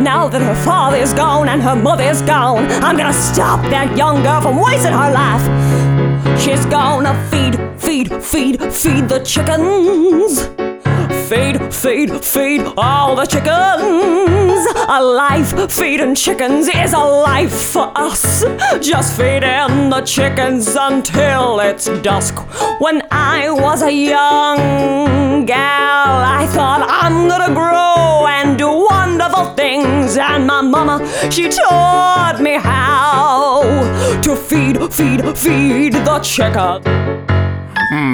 Now 0.00 0.28
that 0.28 0.42
her 0.42 0.54
father 0.64 0.96
is 0.96 1.12
gone 1.12 1.48
and 1.48 1.62
her 1.62 1.76
mother 1.76 2.04
is 2.04 2.22
gone, 2.22 2.66
I'm 2.82 2.96
gonna 2.96 3.12
stop 3.12 3.60
that 3.70 3.96
young 3.96 4.22
girl 4.22 4.40
from 4.40 4.60
wasting 4.60 4.92
her 4.92 5.12
life. 5.12 6.40
She's 6.40 6.64
gonna 6.66 7.14
feed, 7.30 7.56
feed, 7.78 8.22
feed, 8.22 8.72
feed 8.72 9.08
the 9.08 9.20
chickens. 9.20 10.48
Feed, 11.28 11.72
feed, 11.72 12.24
feed 12.24 12.60
all 12.76 13.16
the 13.16 13.24
chickens. 13.24 14.66
A 14.88 15.02
life 15.02 15.70
feeding 15.70 16.14
chickens 16.14 16.68
is 16.68 16.92
a 16.92 16.98
life 16.98 17.52
for 17.72 17.90
us. 17.94 18.44
Just 18.80 19.16
feeding 19.16 19.88
the 19.88 20.02
chickens 20.04 20.76
until 20.78 21.60
it's 21.60 21.86
dusk. 22.02 22.34
When 22.80 23.02
I 23.10 23.50
was 23.50 23.82
a 23.82 23.92
young 23.92 25.46
gal, 25.46 26.14
I 26.40 26.46
thought 26.48 26.86
I'm 26.88 27.28
gonna 27.28 27.54
grow 27.54 28.26
and 28.26 28.58
do 28.58 28.81
things. 29.56 30.16
And 30.16 30.46
my 30.46 30.60
mama, 30.62 31.00
she 31.30 31.48
taught 31.48 32.38
me 32.40 32.54
how 32.54 33.62
to 34.22 34.36
feed, 34.36 34.76
feed, 34.92 35.22
feed 35.38 35.92
the 35.94 36.18
chicken. 36.20 36.82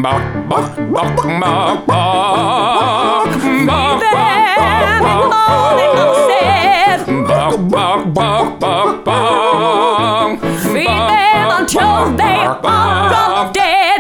Bok, 0.03 0.23
bok, 0.49 0.77
bok, 0.93 1.17
bok, 1.17 1.87
bok. 1.87 3.29
Bok, 3.67 4.01
Them 4.01 5.05
in 5.07 5.07
the 5.07 5.17
morning 5.31 5.95
upstairs. 6.05 7.03
bok, 7.29 7.55
bok, 7.71 8.01
bok, 8.15 8.61
bok, 8.61 9.05
bok. 9.05 10.41
Feed 10.73 10.87
them 10.87 11.49
until 11.61 12.17
they 12.17 12.39
are 12.47 13.53
dead 13.53 13.98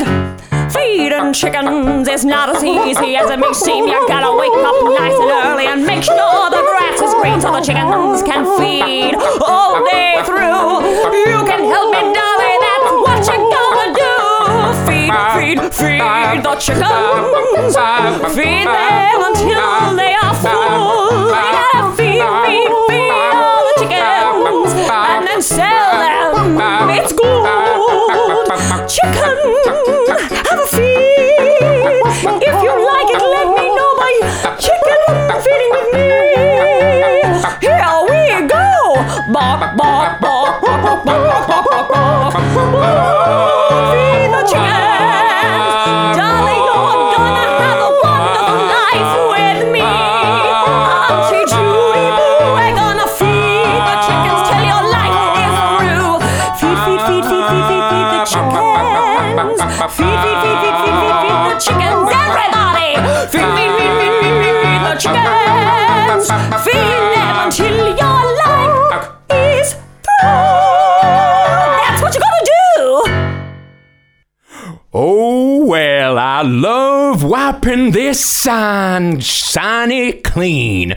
chickens 1.33 2.09
is 2.09 2.25
not 2.25 2.49
as 2.49 2.63
easy 2.63 3.17
as 3.17 3.31
it 3.31 3.39
may 3.39 3.53
seem. 3.53 3.87
You 3.87 4.07
gotta 4.09 4.35
wake 4.37 4.53
up 4.65 4.77
nice 4.99 5.15
and 5.15 5.31
early 5.31 5.67
and 5.67 5.85
make 5.85 6.03
sure 6.03 6.17
the 6.51 6.63
grass 6.63 7.01
is 7.01 7.15
green 7.15 7.41
so 7.41 7.53
the 7.53 7.61
chickens 7.61 8.23
can 8.23 8.45
feed 8.59 9.15
all 9.43 9.85
day 9.91 10.23
through. 10.25 10.85
You 11.29 11.45
can 11.45 11.65
help 11.65 11.91
me, 11.93 12.01
Dolly. 12.15 12.55
that's 12.65 12.93
what 13.05 13.21
you're 13.29 13.51
gonna 13.51 13.89
do. 13.95 14.15
Feed, 14.87 15.13
feed, 15.35 15.59
feed 15.75 16.41
the 16.45 16.55
chickens. 16.57 17.75
Feed 18.35 18.67
them 18.67 19.21
until 19.29 19.97
they 19.97 20.15
are 20.15 20.35
full. 20.39 21.29
You 21.29 21.35
gotta 21.35 21.97
feed, 21.97 22.25
feed, 22.47 22.71
feed 22.89 23.13
all 23.35 23.61
the 23.69 23.75
chickens 23.81 24.73
and 24.89 25.27
then 25.27 25.43
sell 25.43 26.35
them. 26.35 26.91
It's 26.91 27.13
good. 27.13 27.69
Chicken. 28.89 30.38
Wiping 77.69 77.91
this 77.91 78.25
sign 78.25 79.21
shiny 79.21 80.13
clean. 80.13 80.95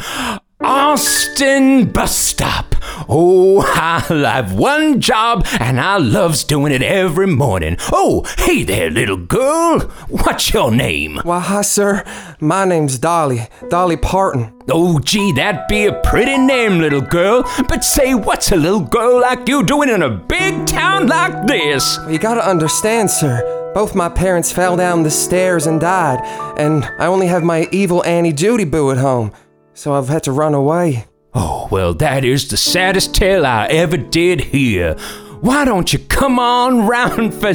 Austin 0.62 1.92
Bus 1.92 2.16
Stop. 2.16 2.76
Oh, 3.10 3.62
I 3.62 4.00
have 4.08 4.54
one 4.54 5.02
job 5.02 5.46
and 5.60 5.80
I 5.80 5.98
loves 5.98 6.44
doing 6.44 6.72
it 6.72 6.84
every 6.84 7.28
morning. 7.28 7.78
Oh, 7.92 8.26
hey 8.38 8.64
there, 8.64 8.90
little 8.90 9.18
girl. 9.18 9.82
What's 10.08 10.54
your 10.54 10.72
name? 10.72 11.20
Why, 11.24 11.40
hi, 11.40 11.62
sir. 11.64 12.04
My 12.40 12.64
name's 12.64 13.00
Dolly. 13.00 13.48
Dolly 13.70 13.98
Parton. 13.98 14.54
Oh, 14.70 15.00
gee, 15.00 15.34
that'd 15.34 15.68
be 15.68 15.88
a 15.88 16.02
pretty 16.04 16.38
name, 16.38 16.80
little 16.80 17.02
girl. 17.02 17.44
But 17.68 17.84
say, 17.84 18.14
what's 18.14 18.52
a 18.52 18.56
little 18.56 18.82
girl 18.82 19.20
like 19.20 19.50
you 19.50 19.64
doing 19.64 19.90
in 19.90 20.04
a 20.04 20.10
big 20.10 20.68
town 20.68 21.08
like 21.08 21.48
this? 21.48 21.98
You 22.08 22.20
gotta 22.20 22.48
understand, 22.48 23.10
sir. 23.10 23.61
Both 23.74 23.96
my 23.96 24.10
parents 24.10 24.52
fell 24.52 24.76
down 24.76 25.04
the 25.04 25.12
stairs 25.12 25.66
and 25.66 25.80
died, 25.80 26.20
and 26.60 26.84
I 27.00 27.06
only 27.06 27.28
have 27.28 27.42
my 27.42 27.70
evil 27.72 28.04
Annie 28.04 28.34
Judy 28.34 28.66
boo 28.66 28.92
at 28.92 28.98
home, 28.98 29.32
so 29.74 29.94
I've 29.94 30.10
had 30.10 30.24
to 30.24 30.34
run 30.34 30.54
away. 30.54 31.06
Oh, 31.34 31.70
well, 31.72 31.94
that 31.94 32.26
is 32.26 32.50
the 32.50 32.58
saddest 32.58 33.16
tale 33.16 33.46
I 33.46 33.68
ever 33.68 33.96
did 33.96 34.42
hear. 34.42 34.96
Why 35.40 35.64
don't 35.64 35.92
you 35.92 36.00
come 36.00 36.38
on 36.38 36.86
round 36.86 37.34
for, 37.34 37.54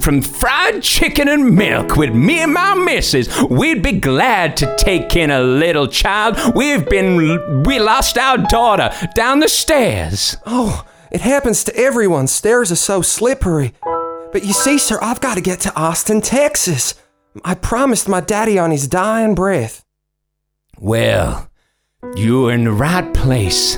from 0.00 0.20
fried 0.20 0.82
chicken 0.82 1.28
and 1.28 1.56
milk 1.56 1.96
with 1.96 2.14
me 2.14 2.40
and 2.40 2.52
my 2.52 2.74
missus? 2.74 3.28
We'd 3.44 3.82
be 3.82 3.92
glad 3.92 4.58
to 4.58 4.76
take 4.76 5.16
in 5.16 5.30
a 5.30 5.40
little 5.40 5.88
child. 5.88 6.36
We've 6.54 6.86
been, 6.86 7.62
we 7.64 7.78
lost 7.80 8.18
our 8.18 8.36
daughter 8.36 8.94
down 9.14 9.40
the 9.40 9.48
stairs. 9.48 10.36
Oh, 10.44 10.84
it 11.10 11.22
happens 11.22 11.64
to 11.64 11.74
everyone. 11.74 12.26
Stairs 12.26 12.70
are 12.70 12.76
so 12.76 13.00
slippery. 13.00 13.72
But 14.34 14.44
you 14.44 14.52
see, 14.52 14.78
sir, 14.78 14.98
I've 15.00 15.20
got 15.20 15.36
to 15.36 15.40
get 15.40 15.60
to 15.60 15.72
Austin, 15.76 16.20
Texas. 16.20 16.96
I 17.44 17.54
promised 17.54 18.08
my 18.08 18.20
daddy 18.20 18.58
on 18.58 18.72
his 18.72 18.88
dying 18.88 19.36
breath. 19.36 19.84
Well, 20.76 21.48
you're 22.16 22.50
in 22.50 22.64
the 22.64 22.72
right 22.72 23.14
place. 23.14 23.76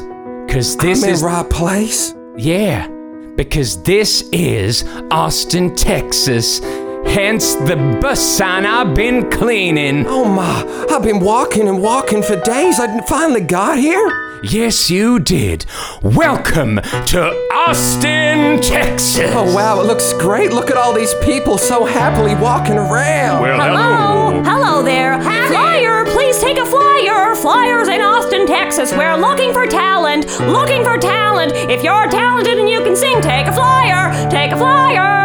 Cause 0.48 0.74
this 0.78 1.04
I'm 1.04 1.10
is. 1.10 1.20
in 1.20 1.26
the 1.28 1.34
right 1.34 1.50
place. 1.50 2.14
Yeah, 2.38 2.88
because 3.36 3.82
this 3.82 4.22
is 4.32 4.82
Austin, 5.10 5.76
Texas. 5.76 6.60
Hence 7.04 7.54
the 7.56 7.98
bus 8.00 8.18
sign 8.18 8.64
I've 8.64 8.94
been 8.94 9.30
cleaning. 9.30 10.06
Oh 10.06 10.24
my, 10.24 10.86
I've 10.88 11.02
been 11.02 11.20
walking 11.20 11.68
and 11.68 11.82
walking 11.82 12.22
for 12.22 12.40
days. 12.40 12.80
I 12.80 12.98
finally 13.02 13.42
got 13.42 13.78
here. 13.78 14.25
Yes, 14.42 14.90
you 14.90 15.18
did. 15.18 15.64
Welcome 16.02 16.76
to 16.76 17.30
Austin, 17.54 18.60
Texas. 18.60 19.30
Oh 19.34 19.54
wow, 19.54 19.80
it 19.80 19.86
looks 19.86 20.12
great. 20.14 20.52
Look 20.52 20.70
at 20.70 20.76
all 20.76 20.92
these 20.92 21.14
people 21.24 21.58
so 21.58 21.84
happily 21.84 22.34
walking 22.34 22.74
around. 22.76 23.42
Well, 23.42 23.58
Hello, 23.60 24.42
hello 24.42 24.82
there. 24.82 25.20
Flyer, 25.22 26.04
please 26.06 26.38
take 26.38 26.58
a 26.58 26.66
flyer. 26.66 27.34
Flyers 27.36 27.88
in 27.88 28.00
Austin, 28.00 28.46
Texas. 28.46 28.92
We're 28.92 29.16
looking 29.16 29.52
for 29.52 29.66
talent. 29.66 30.26
Looking 30.40 30.84
for 30.84 30.98
talent. 30.98 31.52
If 31.70 31.82
you're 31.82 32.08
talented 32.08 32.58
and 32.58 32.68
you 32.68 32.82
can 32.82 32.94
sing, 32.94 33.20
take 33.20 33.46
a 33.46 33.52
flyer. 33.52 34.30
Take 34.30 34.52
a 34.52 34.56
flyer. 34.56 35.15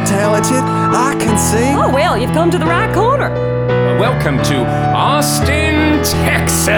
I'm 0.00 0.06
talented. 0.06 0.64
I 0.94 1.14
can 1.20 1.36
sing. 1.36 1.76
Oh 1.76 1.92
well, 1.92 2.16
you've 2.16 2.32
come 2.32 2.50
to 2.52 2.56
the 2.56 2.64
right 2.64 2.90
corner. 2.94 3.28
Welcome 3.98 4.38
to 4.44 4.64
Austin, 4.96 6.02
Texas. 6.02 6.70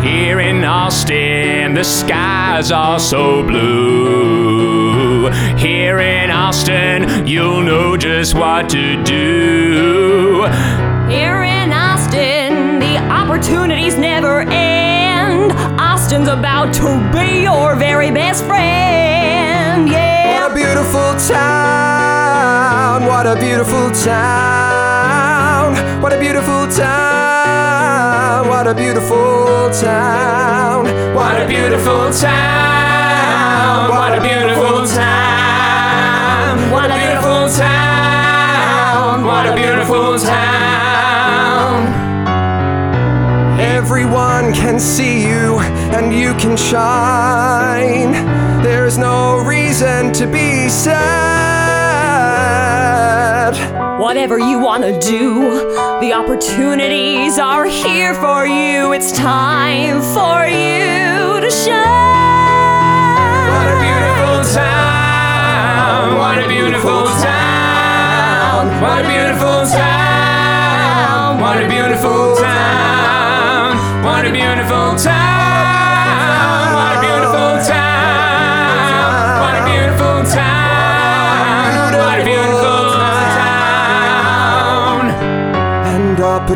Here 0.00 0.38
in 0.38 0.62
Austin, 0.62 1.74
the 1.74 1.82
skies 1.82 2.70
are 2.70 3.00
so 3.00 3.42
blue. 3.42 5.28
Here 5.56 5.98
in 5.98 6.30
Austin, 6.30 7.26
you'll 7.26 7.62
know 7.62 7.96
just 7.96 8.34
what 8.34 8.68
to 8.70 9.02
do. 9.02 10.44
Here 11.08 11.42
in 11.42 11.72
Austin, 11.72 12.78
the 12.78 12.96
opportunities 13.10 13.98
never 13.98 14.42
end. 14.42 15.50
Austin's 15.80 16.28
about 16.28 16.72
to 16.74 17.10
be 17.12 17.42
your 17.42 17.74
very 17.74 18.12
best 18.12 18.44
friend 18.44 19.47
a 20.50 20.54
beautiful 20.54 21.14
town. 21.28 23.06
What 23.06 23.26
a 23.26 23.34
beautiful 23.34 23.90
town. 23.90 25.74
What 26.00 26.12
a 26.12 26.18
beautiful 26.18 26.66
town. 26.68 28.48
What 28.48 28.66
a 28.66 28.74
beautiful 28.74 29.70
town. 29.72 31.14
What 31.14 31.40
a 31.40 31.46
beautiful 31.46 32.12
town. 32.12 33.90
What 33.90 34.14
a 34.16 34.20
beautiful 34.20 34.86
town. 34.86 36.70
What 36.70 36.90
a 36.90 36.94
beautiful 36.94 37.48
town. 37.50 39.24
What 39.24 39.46
a 39.46 39.54
beautiful 39.54 40.18
town. 40.18 41.86
Everyone 43.60 44.54
can 44.54 44.80
see 44.80 45.26
you 45.28 45.58
and 45.92 46.14
you 46.14 46.32
can 46.34 46.56
shine. 46.56 48.47
There's 48.88 48.96
no 48.96 49.44
reason 49.44 50.14
to 50.14 50.26
be 50.26 50.66
sad. 50.70 50.96
Whatever 54.00 54.38
you 54.38 54.58
want 54.60 54.82
to 54.82 54.98
do, 54.98 55.76
the 56.00 56.14
opportunities 56.14 57.38
are 57.38 57.66
here 57.66 58.14
for 58.14 58.46
you. 58.46 58.94
It's 58.94 59.12
time 59.12 60.00
for 60.00 60.46
you 60.46 61.38
to 61.38 61.50
shine. 61.50 61.76
What 63.52 63.68
a 63.68 63.76
beautiful 63.84 64.42
town. 64.54 66.16
What 66.16 66.38
a 66.38 66.48
beautiful 66.48 67.04
town. 67.20 68.80
What 68.80 69.04
a 69.04 69.06
beautiful 69.06 69.66
town. 69.66 71.40
What 71.42 71.62
a 71.62 71.68
beautiful 71.68 72.36
town. 72.36 73.76
What 74.02 74.24
a 74.24 74.30
beautiful 74.32 74.96
town. 74.96 75.17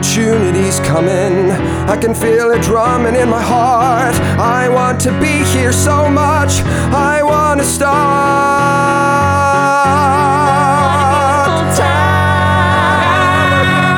And 0.02 0.08
opportunities 0.08 0.80
coming. 0.80 1.52
I 1.88 1.96
can 1.96 2.12
feel 2.12 2.50
it 2.50 2.62
drumming 2.62 3.14
in 3.14 3.28
my 3.28 3.40
heart. 3.40 4.14
I 4.36 4.68
want 4.68 5.00
to 5.02 5.12
be 5.20 5.44
here 5.44 5.72
so 5.72 6.08
much. 6.08 6.60
I 6.92 7.22
want 7.22 7.60
to 7.60 7.66
start. 7.66 7.92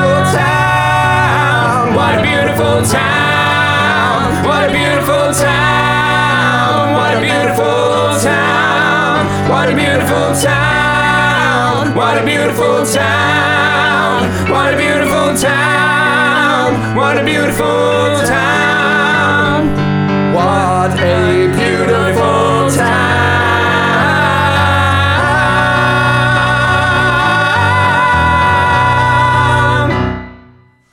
What 0.05 0.29
town. 0.29 1.95
What 1.95 2.19
a 2.19 2.21
beautiful 2.21 2.83
town. 2.85 4.45
What 4.45 4.69
a 4.69 4.71
beautiful 4.71 5.33
town. 5.33 6.93
What 6.93 7.17
a 7.17 7.21
beautiful 7.21 8.19
town. 8.21 9.49
What 9.49 9.69
a 9.69 9.75
beautiful 9.75 10.35
town. 10.39 11.95
What 11.95 12.17
a 12.21 12.23
beautiful 12.23 12.85
town. 12.85 13.34
What 16.95 17.17
a 17.17 17.25
beautiful 17.25 17.65
town. 18.25 19.67
What 20.33 20.97
a 20.97 21.47
beautiful 21.47 22.71
town. 22.71 22.95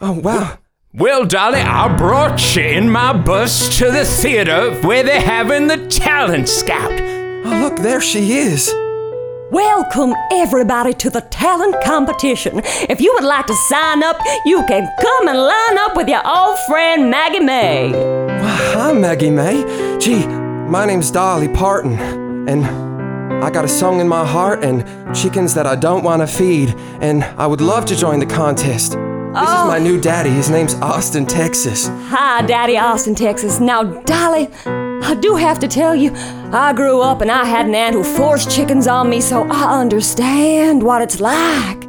Oh, 0.00 0.18
wow. 0.20 0.58
Well, 0.92 1.24
Dolly, 1.24 1.60
I 1.60 1.96
brought 1.96 2.56
you 2.56 2.64
in 2.64 2.90
my 2.90 3.12
bus 3.12 3.78
to 3.78 3.92
the 3.92 4.04
theater 4.04 4.74
where 4.82 5.04
they're 5.04 5.20
having 5.20 5.68
the 5.68 5.86
talent 5.86 6.48
scout. 6.48 7.00
Oh, 7.00 7.60
look, 7.62 7.76
there 7.78 8.00
she 8.00 8.38
is. 8.38 8.74
Welcome, 9.52 10.14
everybody, 10.30 10.94
to 10.94 11.10
the 11.10 11.20
talent 11.20 11.76
competition. 11.84 12.62
If 12.88 13.02
you 13.02 13.12
would 13.12 13.22
like 13.22 13.46
to 13.48 13.54
sign 13.68 14.02
up, 14.02 14.16
you 14.46 14.64
can 14.66 14.90
come 14.98 15.28
and 15.28 15.36
line 15.36 15.76
up 15.76 15.94
with 15.94 16.08
your 16.08 16.26
old 16.26 16.56
friend 16.66 17.10
Maggie 17.10 17.40
May. 17.40 17.92
Well, 17.92 18.72
hi, 18.72 18.92
Maggie 18.94 19.28
May. 19.28 19.98
Gee, 20.00 20.26
my 20.26 20.86
name's 20.86 21.10
Dolly 21.10 21.48
Parton, 21.48 21.98
and 22.48 22.64
I 23.44 23.50
got 23.50 23.66
a 23.66 23.68
song 23.68 24.00
in 24.00 24.08
my 24.08 24.26
heart 24.26 24.64
and 24.64 25.14
chickens 25.14 25.52
that 25.52 25.66
I 25.66 25.76
don't 25.76 26.02
want 26.02 26.22
to 26.22 26.26
feed, 26.26 26.74
and 27.02 27.22
I 27.22 27.46
would 27.46 27.60
love 27.60 27.84
to 27.86 27.94
join 27.94 28.20
the 28.20 28.26
contest. 28.26 28.96
This 29.32 29.48
is 29.48 29.64
my 29.64 29.78
oh. 29.78 29.82
new 29.82 29.98
daddy. 29.98 30.28
His 30.28 30.50
name's 30.50 30.74
Austin, 30.74 31.24
Texas. 31.24 31.88
Hi, 31.88 32.42
Daddy 32.42 32.76
Austin, 32.76 33.14
Texas. 33.14 33.60
Now, 33.60 33.82
Dolly, 33.82 34.50
I 34.66 35.16
do 35.22 35.36
have 35.36 35.58
to 35.60 35.68
tell 35.68 35.96
you, 35.96 36.12
I 36.52 36.74
grew 36.74 37.00
up 37.00 37.22
and 37.22 37.30
I 37.30 37.46
had 37.46 37.64
an 37.64 37.74
aunt 37.74 37.94
who 37.94 38.04
forced 38.04 38.50
chickens 38.50 38.86
on 38.86 39.08
me, 39.08 39.22
so 39.22 39.44
I 39.48 39.80
understand 39.80 40.82
what 40.82 41.00
it's 41.00 41.18
like. 41.18 41.84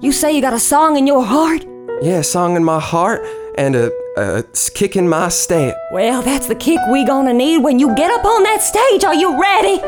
You 0.00 0.10
say 0.10 0.32
you 0.32 0.40
got 0.40 0.54
a 0.54 0.58
song 0.58 0.96
in 0.96 1.06
your 1.06 1.24
heart? 1.24 1.64
Yeah, 2.02 2.18
a 2.18 2.24
song 2.24 2.56
in 2.56 2.64
my 2.64 2.80
heart 2.80 3.24
and 3.56 3.76
a, 3.76 3.92
a 4.16 4.42
kick 4.74 4.96
in 4.96 5.08
my 5.08 5.28
step. 5.28 5.76
Well, 5.92 6.20
that's 6.20 6.48
the 6.48 6.56
kick 6.56 6.80
we 6.90 7.04
gonna 7.04 7.32
need 7.32 7.58
when 7.58 7.78
you 7.78 7.94
get 7.94 8.10
up 8.10 8.24
on 8.24 8.42
that 8.42 8.60
stage. 8.60 9.04
Are 9.04 9.14
you 9.14 9.40
ready? 9.40 9.80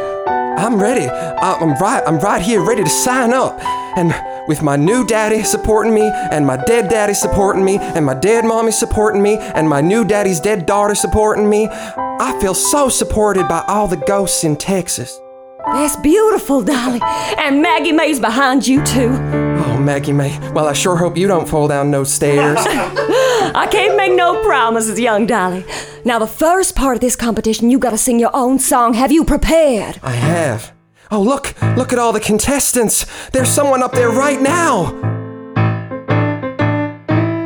I'm 0.63 0.81
ready. 0.81 1.09
I'm 1.11 1.75
right. 1.75 2.05
I'm 2.07 2.21
right 2.21 2.41
here, 2.41 2.65
ready 2.65 2.85
to 2.85 2.91
sign 2.91 3.33
up. 3.33 3.59
And 3.99 4.13
with 4.49 4.63
my 4.63 4.77
new 4.77 5.07
daddy 5.07 5.43
supporting 5.43 5.95
me, 5.95 6.11
and 6.31 6.47
my 6.47 6.57
dead 6.57 6.91
daddy 6.91 7.15
supporting 7.15 7.65
me, 7.65 7.79
and 7.79 8.05
my 8.05 8.15
dead 8.15 8.45
mommy 8.45 8.73
supporting 8.73 9.23
me, 9.23 9.37
and 9.37 9.69
my 9.69 9.81
new 9.81 10.05
daddy's 10.05 10.41
dead 10.41 10.67
daughter 10.67 10.95
supporting 10.95 11.49
me, 11.49 11.69
I 11.71 12.39
feel 12.41 12.55
so 12.55 12.89
supported 12.89 13.49
by 13.49 13.65
all 13.69 13.89
the 13.89 13.97
ghosts 13.97 14.45
in 14.45 14.57
Texas. 14.57 15.21
That's 15.67 15.97
beautiful, 15.97 16.63
Dolly. 16.63 17.01
And 17.39 17.63
Maggie 17.63 17.93
May's 17.93 18.21
behind 18.21 18.67
you, 18.67 18.85
too. 18.85 19.09
Oh, 19.11 19.79
Maggie 19.81 20.13
May. 20.13 20.39
Well, 20.51 20.67
I 20.67 20.75
sure 20.75 20.95
hope 20.97 21.17
you 21.17 21.27
don't 21.27 21.49
fall 21.49 21.69
down 21.69 21.91
those 21.91 22.13
stairs. 22.13 22.59
I 23.55 23.67
can't 23.71 23.97
make 23.97 24.13
no 24.13 24.43
promises, 24.45 25.01
young 25.01 25.27
Dolly. 25.27 25.65
Now, 26.05 26.19
the 26.19 26.27
first 26.27 26.77
part 26.77 26.97
of 26.97 27.01
this 27.01 27.17
competition, 27.17 27.71
you 27.71 27.79
gotta 27.79 27.97
sing 27.97 28.21
your 28.21 28.31
own 28.35 28.59
song. 28.59 28.93
Have 28.93 29.11
you 29.11 29.25
prepared? 29.25 29.99
I 30.03 30.11
have. 30.11 30.74
Oh, 31.17 31.23
look! 31.23 31.55
Look 31.77 31.93
at 31.93 32.01
all 32.01 32.13
the 32.13 32.19
contestants! 32.19 33.07
There's 33.31 33.49
someone 33.49 33.85
up 33.85 33.93
there 33.93 34.11
right 34.11 34.41
now! 34.41 34.91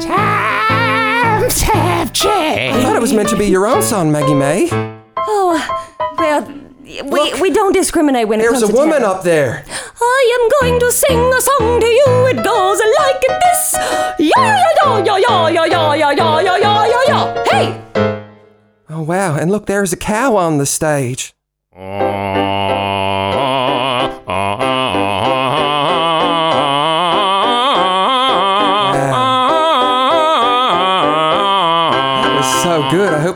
Times 0.00 1.60
have 1.60 2.10
I 2.14 2.80
thought 2.82 2.96
it 2.96 3.02
was 3.02 3.12
meant 3.12 3.28
to 3.28 3.36
be 3.36 3.44
your 3.44 3.66
own 3.66 3.82
song, 3.82 4.10
Maggie 4.10 4.32
May. 4.32 4.70
Oh, 5.18 5.84
well, 6.16 6.50
we, 6.80 7.34
we 7.42 7.50
don't 7.50 7.74
discriminate 7.74 8.26
when 8.26 8.40
it 8.40 8.44
There's 8.44 8.60
comes 8.60 8.70
a 8.70 8.72
to 8.72 8.72
woman 8.72 9.02
talent. 9.02 9.18
up 9.18 9.22
there. 9.24 9.66
I 10.00 10.38
am 10.40 10.48
going 10.62 10.80
to 10.80 10.90
sing 10.90 11.18
a 11.18 11.40
song 11.42 11.80
to 11.80 11.86
you. 11.86 12.26
It 12.30 12.42
goes 12.42 12.80
like 13.00 13.20
this. 13.20 13.74
Yeah, 14.18 14.64
yeah, 14.82 14.98
yeah, 15.04 15.18
yeah, 15.18 15.48
yeah, 15.50 15.66
yeah, 15.66 15.94
yeah, 15.94 16.12
yeah, 16.14 16.40
yeah, 16.40 16.56
yeah, 16.56 16.86
yeah, 16.86 17.02
yeah. 17.06 17.44
Hey! 17.50 18.24
Oh, 18.88 19.02
wow. 19.02 19.36
And 19.36 19.50
look, 19.50 19.66
there's 19.66 19.92
a 19.92 19.98
cow 19.98 20.36
on 20.36 20.56
the 20.56 20.64
stage. 20.64 21.34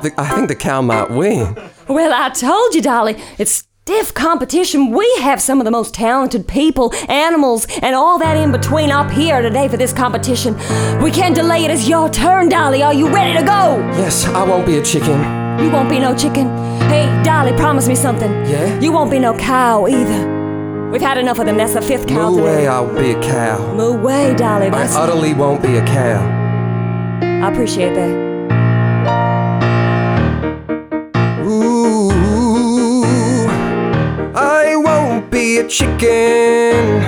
The, 0.02 0.12
I 0.18 0.34
think 0.34 0.48
the 0.48 0.54
cow 0.54 0.82
might 0.82 1.10
win. 1.10 1.56
Well, 1.88 2.12
I 2.14 2.30
told 2.30 2.74
you, 2.74 2.82
Dolly, 2.82 3.16
it's 3.38 3.64
stiff 3.84 4.14
competition. 4.14 4.90
We 4.92 5.10
have 5.20 5.40
some 5.40 5.60
of 5.60 5.64
the 5.64 5.70
most 5.70 5.94
talented 5.94 6.46
people, 6.46 6.94
animals, 7.08 7.66
and 7.82 7.94
all 7.96 8.18
that 8.18 8.36
in 8.36 8.52
between 8.52 8.90
up 8.90 9.10
here 9.10 9.42
today 9.42 9.68
for 9.68 9.76
this 9.76 9.92
competition. 9.92 10.54
We 11.02 11.10
can't 11.10 11.34
delay 11.34 11.64
it. 11.64 11.70
It's 11.70 11.88
your 11.88 12.08
turn, 12.08 12.48
Dolly. 12.48 12.82
Are 12.82 12.94
you 12.94 13.08
ready 13.12 13.36
to 13.38 13.44
go? 13.44 13.78
Yes, 13.98 14.24
I 14.26 14.44
won't 14.44 14.66
be 14.66 14.78
a 14.78 14.84
chicken. 14.84 15.18
You 15.58 15.70
won't 15.70 15.90
be 15.90 15.98
no 15.98 16.16
chicken. 16.16 16.46
Hey, 16.88 17.22
Dolly, 17.24 17.52
promise 17.56 17.88
me 17.88 17.94
something. 17.94 18.30
Yeah? 18.46 18.78
You 18.80 18.92
won't 18.92 19.10
be 19.10 19.18
no 19.18 19.36
cow 19.36 19.86
either. 19.88 20.90
We've 20.90 21.00
had 21.00 21.18
enough 21.18 21.38
of 21.38 21.46
them. 21.46 21.56
That's 21.56 21.74
the 21.74 21.82
fifth 21.82 22.06
cow 22.06 22.30
No 22.30 22.42
way 22.42 22.68
I'll 22.68 22.94
be 22.94 23.12
a 23.12 23.22
cow. 23.22 23.74
Moo 23.74 23.96
way, 24.00 24.34
Dolly. 24.34 24.68
I 24.68 24.84
utterly 24.94 25.34
won't 25.34 25.62
be 25.62 25.76
a 25.76 25.84
cow. 25.86 26.20
I 27.22 27.50
appreciate 27.50 27.94
that. 27.94 28.31
A 35.62 35.68
chicken. 35.68 37.02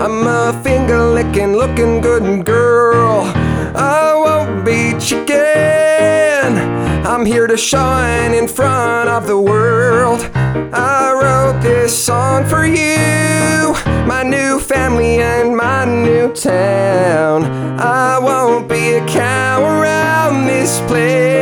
I'm 0.00 0.26
a 0.26 0.58
finger 0.62 1.04
licking, 1.04 1.56
looking 1.56 2.00
good 2.00 2.44
girl. 2.44 3.24
I 3.74 4.14
won't 4.14 4.64
be 4.64 4.94
chicken. 4.98 6.56
I'm 7.06 7.26
here 7.26 7.46
to 7.46 7.56
shine 7.56 8.32
in 8.32 8.48
front 8.48 9.10
of 9.10 9.26
the 9.26 9.38
world. 9.38 10.20
I 10.72 11.12
wrote 11.20 11.60
this 11.62 11.92
song 11.96 12.46
for 12.46 12.64
you, 12.64 13.74
my 14.06 14.22
new 14.22 14.58
family 14.58 15.18
and 15.20 15.56
my 15.56 15.84
new 15.84 16.32
town. 16.32 17.44
I 17.78 18.18
won't 18.18 18.68
be 18.68 18.94
a 18.94 19.06
cow 19.06 19.62
around 19.62 20.46
this 20.46 20.80
place. 20.88 21.35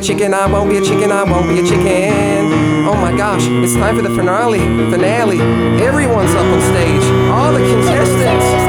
Chicken, 0.00 0.32
I 0.32 0.46
won't 0.46 0.70
be 0.70 0.78
a 0.78 0.80
chicken, 0.82 1.12
I 1.12 1.24
won't 1.24 1.48
be 1.48 1.60
a 1.60 1.62
chicken. 1.62 2.52
Oh 2.86 2.94
my 2.94 3.16
gosh, 3.16 3.46
it's 3.46 3.74
time 3.74 3.96
for 3.96 4.02
the 4.02 4.10
finale. 4.10 4.60
Finale. 4.90 5.38
Everyone's 5.82 6.30
up 6.30 6.46
on 6.46 6.60
stage. 6.72 7.02
All 7.30 7.52
the 7.52 7.60
contestants. 7.60 8.59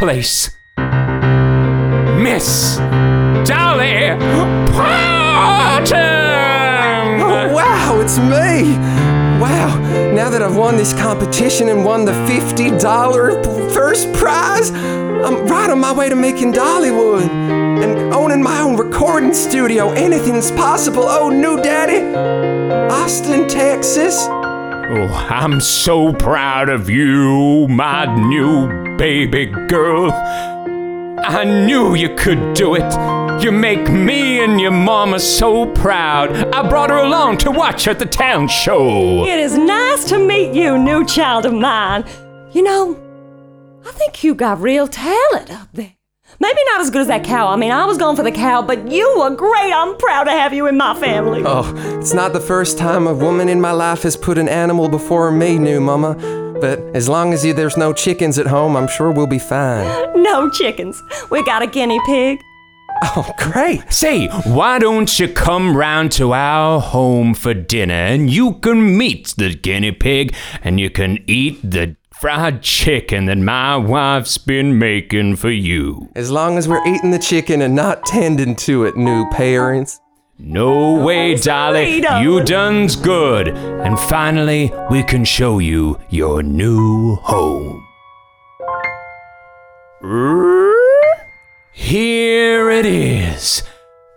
Place, 0.00 0.56
Miss 2.18 2.78
Dolly 3.46 4.16
Parton. 4.72 6.00
Oh, 7.20 7.52
wow, 7.52 8.00
it's 8.00 8.16
me! 8.18 8.78
Wow, 9.38 9.76
now 10.14 10.30
that 10.30 10.40
I've 10.42 10.56
won 10.56 10.78
this 10.78 10.94
competition 10.94 11.68
and 11.68 11.84
won 11.84 12.06
the 12.06 12.12
$50 12.12 13.74
first 13.74 14.10
prize, 14.14 14.70
I'm 14.70 15.46
right 15.46 15.68
on 15.68 15.78
my 15.80 15.92
way 15.92 16.08
to 16.08 16.16
making 16.16 16.54
Dollywood 16.54 17.28
and 17.28 18.14
owning 18.14 18.42
my 18.42 18.58
own 18.62 18.78
recording 18.78 19.34
studio. 19.34 19.90
Anything's 19.90 20.50
possible. 20.52 21.04
Oh, 21.06 21.28
new 21.28 21.62
daddy, 21.62 22.00
Austin, 22.90 23.46
Texas. 23.48 24.16
Oh, 24.28 25.26
I'm 25.28 25.60
so 25.60 26.14
proud 26.14 26.70
of 26.70 26.88
you, 26.88 27.68
my 27.68 28.06
new 28.06 28.79
baby 29.00 29.46
girl. 29.46 30.12
I 30.12 31.42
knew 31.42 31.94
you 31.94 32.14
could 32.16 32.52
do 32.52 32.74
it. 32.74 33.42
You 33.42 33.50
make 33.50 33.88
me 33.90 34.44
and 34.44 34.60
your 34.60 34.72
mama 34.72 35.18
so 35.20 35.72
proud. 35.72 36.36
I 36.54 36.68
brought 36.68 36.90
her 36.90 36.98
along 36.98 37.38
to 37.38 37.50
watch 37.50 37.86
her 37.86 37.92
at 37.92 37.98
the 37.98 38.04
town 38.04 38.46
show. 38.48 39.24
It 39.24 39.38
is 39.38 39.56
nice 39.56 40.04
to 40.10 40.18
meet 40.18 40.52
you, 40.52 40.76
new 40.76 41.06
child 41.06 41.46
of 41.46 41.54
mine. 41.54 42.04
You 42.52 42.62
know, 42.62 43.80
I 43.86 43.90
think 43.92 44.22
you 44.22 44.34
got 44.34 44.60
real 44.60 44.86
talent 44.86 45.50
up 45.50 45.70
there. 45.72 45.94
Maybe 46.38 46.58
not 46.66 46.82
as 46.82 46.90
good 46.90 47.00
as 47.00 47.06
that 47.06 47.24
cow. 47.24 47.48
I 47.48 47.56
mean, 47.56 47.72
I 47.72 47.86
was 47.86 47.96
going 47.96 48.16
for 48.16 48.22
the 48.22 48.30
cow, 48.30 48.60
but 48.60 48.86
you 48.92 49.16
were 49.18 49.30
great. 49.30 49.72
I'm 49.72 49.96
proud 49.96 50.24
to 50.24 50.30
have 50.30 50.52
you 50.52 50.66
in 50.66 50.76
my 50.76 50.92
family. 51.00 51.42
Oh, 51.46 51.72
it's 51.98 52.12
not 52.12 52.34
the 52.34 52.40
first 52.40 52.76
time 52.76 53.06
a 53.06 53.14
woman 53.14 53.48
in 53.48 53.62
my 53.62 53.72
life 53.72 54.02
has 54.02 54.18
put 54.18 54.36
an 54.36 54.46
animal 54.46 54.90
before 54.90 55.30
me, 55.30 55.58
new 55.58 55.80
mama. 55.80 56.49
But 56.60 56.80
as 56.94 57.08
long 57.08 57.32
as 57.32 57.44
you, 57.44 57.52
there's 57.52 57.76
no 57.76 57.92
chickens 57.92 58.38
at 58.38 58.46
home, 58.46 58.76
I'm 58.76 58.88
sure 58.88 59.10
we'll 59.10 59.26
be 59.26 59.38
fine. 59.38 60.08
No 60.20 60.50
chickens. 60.50 61.02
We 61.30 61.42
got 61.42 61.62
a 61.62 61.66
guinea 61.66 61.98
pig. 62.06 62.38
Oh, 63.02 63.32
great. 63.38 63.90
Say, 63.90 64.28
why 64.44 64.78
don't 64.78 65.18
you 65.18 65.28
come 65.28 65.76
round 65.76 66.12
to 66.12 66.32
our 66.34 66.78
home 66.80 67.34
for 67.34 67.54
dinner 67.54 67.94
and 67.94 68.30
you 68.30 68.54
can 68.54 68.96
meet 68.98 69.34
the 69.38 69.54
guinea 69.54 69.92
pig 69.92 70.34
and 70.62 70.78
you 70.78 70.90
can 70.90 71.18
eat 71.26 71.58
the 71.68 71.96
fried 72.20 72.62
chicken 72.62 73.24
that 73.26 73.38
my 73.38 73.76
wife's 73.76 74.36
been 74.36 74.78
making 74.78 75.36
for 75.36 75.50
you. 75.50 76.10
As 76.14 76.30
long 76.30 76.58
as 76.58 76.68
we're 76.68 76.86
eating 76.86 77.10
the 77.10 77.18
chicken 77.18 77.62
and 77.62 77.74
not 77.74 78.04
tending 78.04 78.54
to 78.56 78.84
it, 78.84 78.94
new 78.96 79.28
parents. 79.30 79.98
No 80.42 80.94
way, 81.04 81.34
Dolly. 81.34 82.00
darling. 82.00 82.24
You 82.24 82.42
done's 82.42 82.96
good. 82.96 83.48
And 83.48 83.98
finally, 83.98 84.72
we 84.90 85.02
can 85.02 85.24
show 85.24 85.58
you 85.58 86.00
your 86.08 86.42
new 86.42 87.16
home. 87.16 87.86
Here 91.72 92.70
it 92.70 92.86
is. 92.86 93.62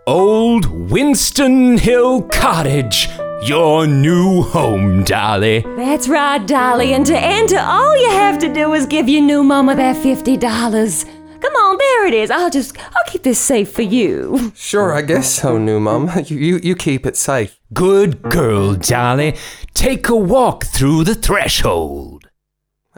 Old 0.06 0.90
Winston 0.90 1.76
Hill 1.78 2.22
Cottage. 2.22 3.08
Your 3.42 3.86
new 3.86 4.42
home, 4.42 5.04
Dolly. 5.04 5.60
That's 5.76 6.08
right, 6.08 6.44
Dolly. 6.46 6.94
And 6.94 7.04
to 7.06 7.18
enter, 7.18 7.58
all 7.58 7.96
you 8.00 8.10
have 8.10 8.38
to 8.38 8.52
do 8.52 8.72
is 8.72 8.86
give 8.86 9.08
your 9.08 9.22
new 9.22 9.44
mama 9.44 9.74
that 9.76 9.96
$50. 9.96 11.23
Come 11.40 11.52
on, 11.54 11.78
there 11.78 12.06
it 12.06 12.14
is. 12.14 12.30
I'll 12.30 12.50
just, 12.50 12.76
I'll 12.78 13.04
keep 13.06 13.22
this 13.22 13.38
safe 13.38 13.70
for 13.72 13.82
you. 13.82 14.52
Sure, 14.54 14.92
I 14.92 15.02
guess 15.02 15.28
so, 15.30 15.58
new 15.58 15.80
mum. 15.80 16.10
You, 16.26 16.38
you, 16.38 16.60
you 16.62 16.74
keep 16.76 17.04
it 17.06 17.16
safe. 17.16 17.58
Good 17.72 18.22
girl, 18.22 18.74
Dolly. 18.74 19.36
Take 19.74 20.08
a 20.08 20.16
walk 20.16 20.64
through 20.64 21.04
the 21.04 21.14
threshold. 21.14 22.28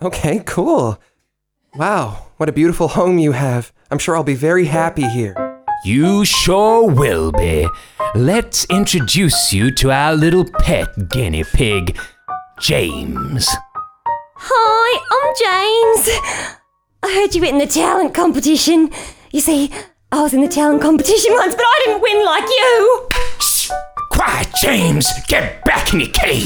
Okay, 0.02 0.42
cool. 0.46 0.98
Wow, 1.74 2.26
what 2.36 2.48
a 2.48 2.52
beautiful 2.52 2.88
home 2.88 3.18
you 3.18 3.32
have. 3.32 3.72
I'm 3.90 3.98
sure 3.98 4.16
I'll 4.16 4.22
be 4.24 4.34
very 4.34 4.66
happy 4.66 5.08
here. 5.08 5.34
You 5.84 6.24
sure 6.24 6.90
will 6.90 7.32
be. 7.32 7.68
Let's 8.14 8.64
introduce 8.66 9.52
you 9.52 9.70
to 9.72 9.90
our 9.90 10.14
little 10.14 10.44
pet 10.60 11.08
guinea 11.10 11.44
pig, 11.44 11.98
James. 12.60 13.46
Hi, 14.36 15.00
I'm 15.12 15.34
James. 16.04 16.58
I 17.06 17.14
heard 17.22 17.34
you 17.36 17.44
in 17.44 17.58
the 17.58 17.66
talent 17.68 18.14
competition. 18.14 18.90
You 19.30 19.38
see, 19.40 19.70
I 20.10 20.22
was 20.22 20.34
in 20.34 20.40
the 20.40 20.48
talent 20.48 20.82
competition 20.82 21.32
once, 21.34 21.54
but 21.54 21.62
I 21.64 21.82
didn't 21.84 22.02
win 22.02 22.24
like 22.24 22.42
you. 22.48 23.08
Shh! 23.38 23.70
Quiet, 24.10 24.48
James! 24.60 25.06
Get 25.28 25.64
back 25.64 25.92
in 25.92 26.00
your 26.00 26.08
cage! 26.10 26.44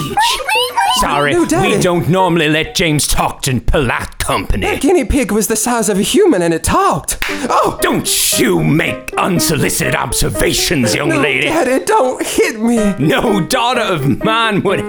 Sorry, 1.01 1.33
No, 1.33 1.47
Daddy. 1.47 1.77
we 1.77 1.83
don't 1.83 2.11
normally 2.11 2.51
let 2.51 2.75
James 2.75 3.07
talk 3.07 3.41
to 3.43 3.59
polite 3.61 4.19
company. 4.31 4.79
Guinea 4.79 5.05
pig 5.05 5.33
was 5.33 5.49
the 5.49 5.57
size 5.57 5.89
of 5.89 5.99
a 5.99 6.03
human 6.03 6.41
and 6.41 6.55
it 6.55 6.63
talked. 6.63 7.19
Oh, 7.51 7.77
Don't 7.83 8.39
you 8.39 8.63
make 8.63 9.13
unsolicited 9.15 9.97
observations, 9.97 10.95
young 10.95 11.09
no, 11.09 11.21
lady. 11.21 11.49
Daddy, 11.49 11.85
don't 11.85 12.25
hit 12.25 12.61
me. 12.61 12.77
No 13.05 13.45
daughter 13.45 13.81
of 13.81 14.23
mine 14.23 14.63
would. 14.63 14.87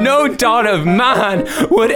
No 0.00 0.28
daughter 0.28 0.70
of 0.70 0.86
mine 0.86 1.46
would 1.70 1.90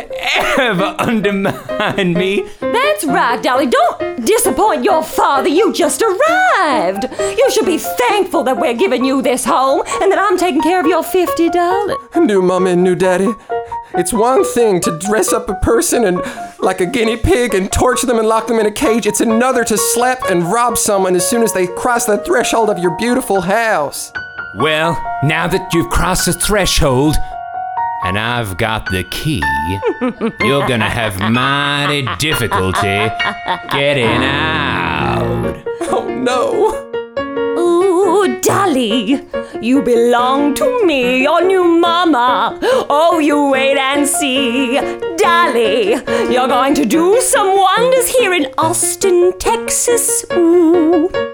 ever 0.58 0.94
undermine 0.98 2.12
me. 2.12 2.46
That's 2.60 3.04
right, 3.06 3.42
Dolly. 3.42 3.66
Don't 3.66 4.26
disappoint 4.26 4.84
your 4.84 5.02
father. 5.02 5.48
You 5.48 5.72
just 5.72 6.02
arrived. 6.02 7.04
You 7.18 7.50
should 7.50 7.64
be 7.64 7.78
thankful 7.78 8.42
that 8.44 8.58
we're 8.58 8.74
giving 8.74 9.06
you 9.06 9.22
this 9.22 9.46
home 9.46 9.82
and 10.02 10.12
that 10.12 10.18
I'm 10.18 10.36
taking 10.36 10.60
care 10.60 10.80
of 10.80 10.86
your 10.86 11.02
$50. 11.02 12.26
New 12.26 12.42
mum 12.42 12.66
and 12.66 12.84
new 12.84 12.94
daddy. 12.94 13.32
It's 13.94 14.12
one 14.12 14.44
thing 14.44 14.80
to 14.82 14.98
dress 14.98 15.32
up 15.32 15.48
a 15.48 15.54
person 15.54 16.04
and 16.04 16.20
like 16.60 16.80
a 16.80 16.86
guinea 16.86 17.16
pig 17.16 17.54
and 17.54 17.70
torture 17.72 18.06
them 18.06 18.18
and 18.18 18.26
lock 18.28 18.46
them 18.46 18.58
in 18.58 18.66
a 18.66 18.70
cage. 18.70 19.06
It's 19.06 19.20
another 19.20 19.64
to 19.64 19.76
slap 19.76 20.30
and 20.30 20.44
rob 20.44 20.76
someone 20.76 21.14
as 21.14 21.28
soon 21.28 21.42
as 21.42 21.52
they 21.52 21.66
cross 21.66 22.04
the 22.04 22.18
threshold 22.18 22.70
of 22.70 22.78
your 22.78 22.96
beautiful 22.96 23.40
house. 23.40 24.12
Well, 24.56 25.00
now 25.22 25.46
that 25.46 25.72
you've 25.72 25.90
crossed 25.90 26.26
the 26.26 26.32
threshold, 26.32 27.14
and 28.04 28.18
I've 28.18 28.56
got 28.56 28.86
the 28.86 29.04
key, 29.04 29.42
you're 30.40 30.66
gonna 30.66 30.88
have 30.88 31.18
mighty 31.30 32.06
difficulty 32.18 33.08
getting 33.70 34.06
out. 34.06 35.62
Oh 35.82 36.08
no. 36.08 36.87
Dolly, 38.42 39.20
you 39.60 39.82
belong 39.82 40.54
to 40.54 40.84
me, 40.84 41.22
your 41.22 41.42
new 41.44 41.64
mama. 41.64 42.58
Oh, 42.90 43.18
you 43.18 43.50
wait 43.50 43.76
and 43.76 44.06
see. 44.06 44.74
Dolly, 45.16 45.94
you're 46.32 46.48
going 46.48 46.74
to 46.74 46.84
do 46.84 47.20
some 47.20 47.56
wonders 47.56 48.08
here 48.08 48.32
in 48.32 48.46
Austin, 48.58 49.32
Texas. 49.38 50.24
Ooh. 50.32 51.27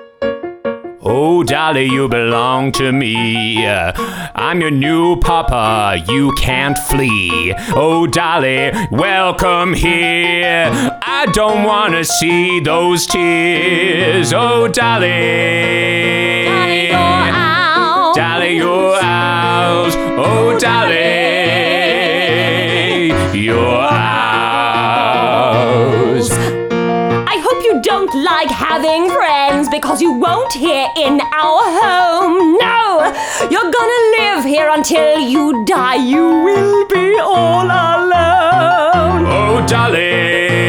Oh, 1.07 1.43
Dolly, 1.43 1.85
you 1.85 2.09
belong 2.09 2.73
to 2.73 2.91
me. 2.91 3.67
I'm 3.67 4.63
your 4.63 4.71
new 4.71 5.17
papa. 5.17 6.03
You 6.09 6.33
can't 6.33 6.79
flee. 6.79 7.53
Oh, 7.77 8.07
Dolly, 8.07 8.73
welcome 8.91 9.75
here. 9.75 10.71
I 11.03 11.27
don't 11.35 11.65
want 11.65 11.93
to 11.93 12.07
see 12.07 12.59
those 12.61 13.07
tears. 13.07 14.33
Oh, 14.33 14.67
Dolly. 14.67 16.47
Dolly, 16.47 17.44
like 28.25 28.51
having 28.51 29.11
friends 29.11 29.69
because 29.69 30.01
you 30.01 30.11
won't 30.13 30.53
here 30.53 30.89
in 30.97 31.21
our 31.21 31.63
home. 31.83 32.57
No, 32.57 33.05
you're 33.51 33.71
gonna 33.71 34.03
live 34.19 34.45
here 34.45 34.71
until 34.71 35.19
you 35.19 35.65
die. 35.65 35.97
You 35.97 36.27
will 36.47 36.87
be 36.89 37.19
all 37.19 37.67
alone. 37.67 39.27
Oh, 39.27 39.65
Dolly, 39.69 40.64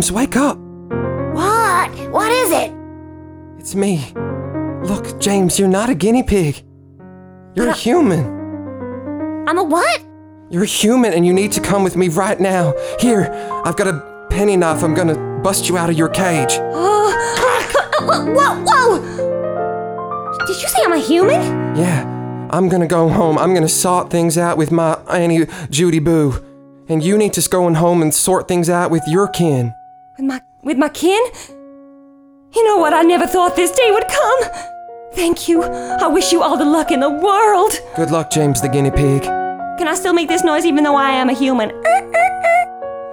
James, 0.00 0.12
wake 0.12 0.34
up. 0.34 0.56
What? 1.34 1.90
What 2.10 2.32
is 2.32 2.50
it? 2.52 2.72
It's 3.58 3.74
me. 3.74 4.10
Look, 4.82 5.20
James, 5.20 5.58
you're 5.58 5.68
not 5.68 5.90
a 5.90 5.94
guinea 5.94 6.22
pig. 6.22 6.62
You're 7.54 7.68
a 7.68 7.74
human. 7.74 8.24
I'm 9.46 9.58
a 9.58 9.62
what? 9.62 10.02
You're 10.48 10.62
a 10.62 10.66
human 10.66 11.12
and 11.12 11.26
you 11.26 11.34
need 11.34 11.52
to 11.52 11.60
come 11.60 11.84
with 11.84 11.96
me 11.96 12.08
right 12.08 12.40
now. 12.40 12.72
Here, 12.98 13.30
I've 13.62 13.76
got 13.76 13.88
a 13.88 14.26
penny 14.30 14.56
knife. 14.56 14.82
I'm 14.82 14.94
gonna 14.94 15.18
bust 15.42 15.68
you 15.68 15.76
out 15.76 15.90
of 15.90 15.98
your 15.98 16.08
cage. 16.08 16.52
Oh, 16.72 17.12
whoa, 18.00 18.24
whoa, 18.32 18.64
whoa! 18.64 20.46
Did 20.46 20.62
you 20.62 20.68
say 20.68 20.82
I'm 20.82 20.94
a 20.94 20.98
human? 20.98 21.42
Yeah, 21.76 22.48
I'm 22.50 22.70
gonna 22.70 22.86
go 22.86 23.10
home. 23.10 23.36
I'm 23.36 23.52
gonna 23.52 23.68
sort 23.68 24.08
things 24.08 24.38
out 24.38 24.56
with 24.56 24.70
my 24.70 24.94
Auntie 25.10 25.46
Judy 25.68 25.98
Boo. 25.98 26.42
And 26.88 27.04
you 27.04 27.18
need 27.18 27.34
to 27.34 27.46
go 27.50 27.72
home 27.74 28.00
and 28.00 28.14
sort 28.14 28.48
things 28.48 28.70
out 28.70 28.90
with 28.90 29.06
your 29.06 29.28
kin. 29.28 29.74
With 30.20 30.28
my 30.28 30.40
with 30.62 30.76
my 30.76 30.90
kin? 30.90 31.18
You 32.54 32.64
know 32.66 32.76
what? 32.76 32.92
I 32.92 33.00
never 33.00 33.26
thought 33.26 33.56
this 33.56 33.70
day 33.70 33.90
would 33.90 34.06
come. 34.06 34.40
Thank 35.14 35.48
you. 35.48 35.62
I 35.62 36.08
wish 36.08 36.30
you 36.30 36.42
all 36.42 36.58
the 36.58 36.64
luck 36.66 36.90
in 36.90 37.00
the 37.00 37.08
world. 37.08 37.72
Good 37.96 38.10
luck, 38.10 38.30
James 38.30 38.60
the 38.60 38.68
guinea 38.68 38.90
pig. 38.90 39.22
Can 39.22 39.88
I 39.88 39.94
still 39.94 40.12
make 40.12 40.28
this 40.28 40.44
noise 40.44 40.66
even 40.66 40.84
though 40.84 40.94
I 40.94 41.12
am 41.12 41.30
a 41.30 41.32
human? 41.32 41.70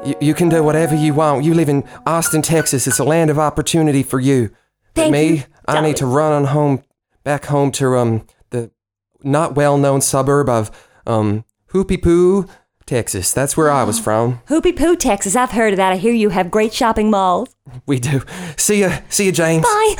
Y- 0.03 0.15
you 0.19 0.33
can 0.33 0.49
do 0.49 0.61
whatever 0.61 0.95
you 0.95 1.13
want. 1.13 1.45
You 1.45 1.53
live 1.53 1.69
in 1.69 1.85
Austin, 2.05 2.41
Texas. 2.41 2.87
It's 2.87 2.99
a 2.99 3.05
land 3.05 3.29
of 3.29 3.39
opportunity 3.39 4.03
for 4.03 4.19
you. 4.19 4.49
Thank 4.93 5.07
But 5.07 5.11
me, 5.11 5.29
you, 5.37 5.43
I 5.65 5.79
need 5.79 5.95
to 5.97 6.05
run 6.05 6.33
on 6.33 6.43
home, 6.45 6.83
back 7.23 7.45
home 7.45 7.71
to 7.73 7.95
um 7.95 8.27
the 8.49 8.69
not 9.23 9.55
well-known 9.55 10.01
suburb 10.01 10.49
of 10.49 10.71
um 11.05 11.45
Hoopy 11.71 12.01
Poo, 12.03 12.47
Texas. 12.87 13.33
That's 13.33 13.55
where 13.55 13.69
I 13.69 13.83
was 13.83 13.99
ah. 13.99 14.03
from. 14.03 14.41
Hoopy 14.47 14.75
Poo, 14.75 14.95
Texas. 14.95 15.35
I've 15.35 15.51
heard 15.51 15.73
of 15.73 15.77
that. 15.77 15.91
I 15.93 15.97
hear 15.97 16.13
you 16.13 16.29
have 16.29 16.49
great 16.49 16.73
shopping 16.73 17.11
malls. 17.11 17.55
We 17.85 17.99
do. 17.99 18.23
See 18.55 18.81
ya, 18.81 18.99
see 19.09 19.25
ya, 19.25 19.31
James. 19.31 19.63
Bye. 19.63 19.95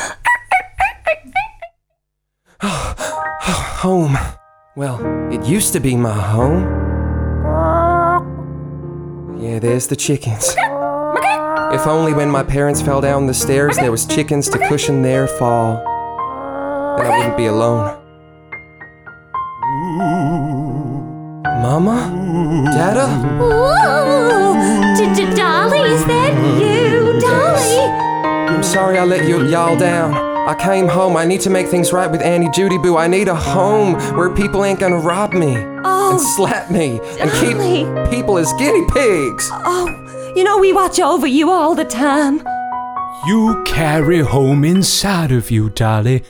Home. 3.82 4.18
Well, 4.76 5.00
it 5.32 5.46
used 5.46 5.74
to 5.74 5.80
be 5.80 5.96
my 5.96 6.14
home. 6.14 6.62
Yeah, 9.42 9.60
there's 9.60 9.88
the 9.88 9.96
chickens. 9.96 10.56
If 11.74 11.88
only 11.88 12.14
when 12.14 12.30
my 12.30 12.44
parents 12.44 12.82
fell 12.82 13.02
down 13.02 13.26
the 13.26 13.34
stairs 13.34 13.76
there 13.78 13.92
was 13.92 14.06
chickens 14.06 14.50
to 14.50 14.60
cushion 14.68 15.02
their 15.02 15.28
fall. 15.28 15.78
Then 16.98 17.08
I 17.08 17.18
wouldn't 17.18 17.38
be 17.38 17.48
alone. 17.48 17.97
Mama? 21.62 22.64
Dada? 22.72 23.08
Whoa! 23.40 24.54
D- 24.98 25.14
D- 25.16 25.36
Dolly, 25.36 25.80
is 25.80 26.06
that 26.06 26.34
you? 26.62 27.20
Dolly? 27.20 28.54
I'm 28.56 28.64
sorry 28.64 28.98
I 28.98 29.04
let 29.06 29.28
you 29.28 29.46
y'all 29.48 29.78
down. 29.78 30.14
I 30.48 30.56
came 30.56 30.88
home. 30.88 31.18
I 31.18 31.26
need 31.26 31.42
to 31.42 31.50
make 31.50 31.68
things 31.68 31.92
right 31.92 32.10
with 32.10 32.22
Auntie 32.22 32.50
Judy 32.54 32.78
Boo. 32.78 32.96
I 32.98 33.08
need 33.08 33.28
a 33.28 33.36
home 33.36 33.94
where 34.16 34.30
people 34.34 34.64
ain't 34.64 34.80
gonna 34.80 34.98
rob 35.00 35.34
me 35.34 35.56
Oh, 35.84 36.12
and 36.12 36.22
slap 36.22 36.72
me 36.72 37.00
and 37.20 37.30
keep 37.42 37.58
Dolly. 37.58 38.10
people 38.10 38.38
as 38.38 38.52
guinea 38.54 38.86
pigs. 38.94 39.50
oh, 39.52 39.88
you 40.36 40.44
know 40.44 40.58
we 40.58 40.72
watch 40.72 41.00
over 41.00 41.28
you 41.28 41.50
all 41.52 41.76
the 41.76 41.86
time. 41.86 42.42
You 43.28 43.62
carry 43.66 44.20
home 44.20 44.64
inside 44.64 45.32
of 45.32 45.52
you, 45.52 45.70
Dolly. 45.70 46.24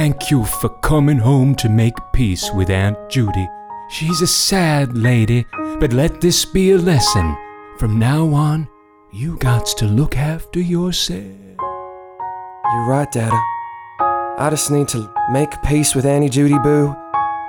Thank 0.00 0.30
you 0.30 0.46
for 0.46 0.70
coming 0.80 1.18
home 1.18 1.54
to 1.56 1.68
make 1.68 1.92
peace 2.14 2.50
with 2.54 2.70
Aunt 2.70 2.96
Judy. 3.10 3.46
She's 3.90 4.22
a 4.22 4.26
sad 4.26 4.96
lady, 4.96 5.44
but 5.78 5.92
let 5.92 6.22
this 6.22 6.46
be 6.46 6.70
a 6.70 6.78
lesson. 6.78 7.36
From 7.78 7.98
now 7.98 8.32
on, 8.32 8.66
you 9.12 9.36
got 9.36 9.66
to 9.76 9.84
look 9.84 10.16
after 10.16 10.58
yourself. 10.58 11.36
You're 11.60 12.86
right, 12.88 13.12
Dada. 13.12 13.38
I 14.38 14.48
just 14.48 14.70
need 14.70 14.88
to 14.88 15.12
make 15.32 15.50
peace 15.64 15.94
with 15.94 16.06
Auntie 16.06 16.30
Judy 16.30 16.58
Boo 16.60 16.96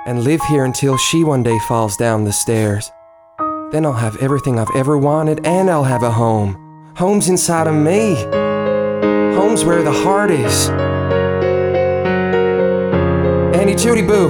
and 0.06 0.22
live 0.22 0.42
here 0.42 0.66
until 0.66 0.98
she 0.98 1.24
one 1.24 1.42
day 1.42 1.58
falls 1.60 1.96
down 1.96 2.24
the 2.24 2.34
stairs. 2.34 2.92
Then 3.70 3.86
I'll 3.86 3.94
have 3.94 4.18
everything 4.18 4.58
I've 4.58 4.76
ever 4.76 4.98
wanted 4.98 5.46
and 5.46 5.70
I'll 5.70 5.84
have 5.84 6.02
a 6.02 6.10
home. 6.10 6.92
Home's 6.98 7.30
inside 7.30 7.66
of 7.66 7.74
me. 7.74 8.14
Home's 9.36 9.64
where 9.64 9.82
the 9.82 9.90
heart 9.90 10.30
is. 10.30 11.01
Auntie 13.62 13.76
Judy 13.76 14.02
Boo, 14.02 14.26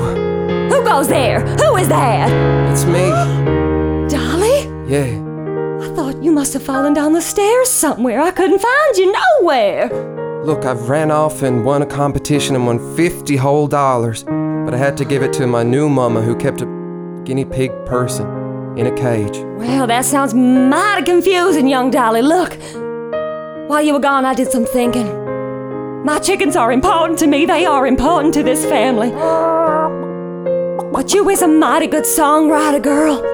Who 0.69 0.85
goes 0.85 1.09
there? 1.09 1.41
Who 1.57 1.77
is 1.79 1.89
that? 1.89 2.29
it's 2.71 2.85
me. 2.85 3.01
Dolly? 4.15 4.69
Yeah. 4.87 5.09
I 5.81 5.95
thought 5.97 6.23
you 6.23 6.31
must 6.31 6.53
have 6.53 6.63
fallen 6.63 6.93
down 6.93 7.15
the 7.15 7.23
stairs 7.23 7.71
somewhere. 7.71 8.21
I 8.21 8.31
couldn't 8.31 8.59
find 8.59 8.97
you 8.99 9.11
nowhere. 9.41 10.43
Look, 10.45 10.67
I've 10.67 10.91
ran 10.91 11.11
off 11.11 11.41
and 11.41 11.65
won 11.65 11.81
a 11.81 11.87
competition 11.87 12.55
and 12.57 12.67
won 12.67 12.95
50 12.95 13.37
whole 13.37 13.67
dollars, 13.67 14.23
but 14.25 14.75
I 14.75 14.77
had 14.77 14.99
to 14.99 15.07
give 15.07 15.23
it 15.23 15.33
to 15.35 15.47
my 15.47 15.63
new 15.63 15.89
mama 15.89 16.21
who 16.21 16.37
kept 16.37 16.61
a 16.61 16.67
guinea 17.25 17.47
pig 17.47 17.71
person 17.87 18.27
in 18.77 18.87
a 18.87 18.95
cage. 18.95 19.39
Well, 19.57 19.87
that 19.87 20.05
sounds 20.05 20.35
mighty 20.35 21.07
confusing, 21.07 21.69
young 21.69 21.91
Dolly. 21.91 22.21
Look, 22.21 22.59
while 23.71 23.81
you 23.81 23.95
were 23.95 23.99
gone, 23.99 24.27
I 24.27 24.35
did 24.35 24.53
some 24.53 24.67
thinking. 24.67 25.22
My 26.05 26.19
chickens 26.19 26.57
are 26.57 26.73
important 26.73 27.17
to 27.21 27.29
me, 27.29 27.47
they 27.47 27.65
are 27.65 27.87
important 27.87 28.35
to 28.35 28.43
this 28.43 28.65
family. 28.65 29.11
But 30.91 31.15
you 31.15 31.31
is 31.31 31.43
a 31.43 31.47
mighty 31.47 31.87
good 31.87 32.03
songwriter, 32.03 32.83
girl. 32.83 33.25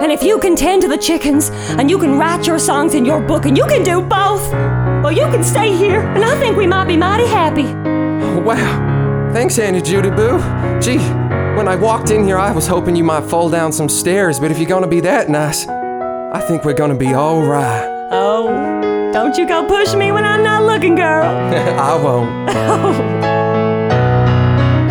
And 0.00 0.12
if 0.12 0.22
you 0.22 0.38
can 0.38 0.54
tend 0.54 0.82
to 0.82 0.88
the 0.88 0.96
chickens, 0.96 1.50
and 1.50 1.90
you 1.90 1.98
can 1.98 2.16
write 2.18 2.46
your 2.46 2.60
songs 2.60 2.94
in 2.94 3.04
your 3.04 3.20
book, 3.20 3.46
and 3.46 3.56
you 3.56 3.64
can 3.66 3.82
do 3.82 4.00
both, 4.00 4.48
well, 5.02 5.10
you 5.10 5.24
can 5.24 5.42
stay 5.42 5.76
here, 5.76 6.02
and 6.02 6.24
I 6.24 6.38
think 6.38 6.56
we 6.56 6.68
might 6.68 6.86
be 6.86 6.96
mighty 6.96 7.26
happy. 7.26 7.66
Oh, 7.66 8.40
wow. 8.44 9.30
Thanks, 9.32 9.58
Auntie 9.58 9.82
Judy 9.82 10.10
Boo. 10.10 10.38
Gee, 10.80 10.98
when 11.56 11.66
I 11.66 11.74
walked 11.74 12.10
in 12.10 12.22
here, 12.22 12.38
I 12.38 12.52
was 12.52 12.68
hoping 12.68 12.94
you 12.94 13.02
might 13.02 13.24
fall 13.24 13.50
down 13.50 13.72
some 13.72 13.88
stairs, 13.88 14.38
but 14.38 14.52
if 14.52 14.58
you're 14.58 14.68
gonna 14.68 14.86
be 14.86 15.00
that 15.00 15.28
nice, 15.28 15.66
I 15.66 16.40
think 16.46 16.64
we're 16.64 16.74
gonna 16.74 16.94
be 16.94 17.12
alright. 17.12 17.88
Oh, 18.12 18.46
don't 19.12 19.36
you 19.36 19.46
go 19.46 19.64
push 19.66 19.94
me 19.94 20.10
when 20.10 20.24
I'm 20.24 20.42
not 20.42 20.62
looking, 20.64 20.94
girl. 20.94 21.24
I 21.78 21.94
won't. 22.02 22.48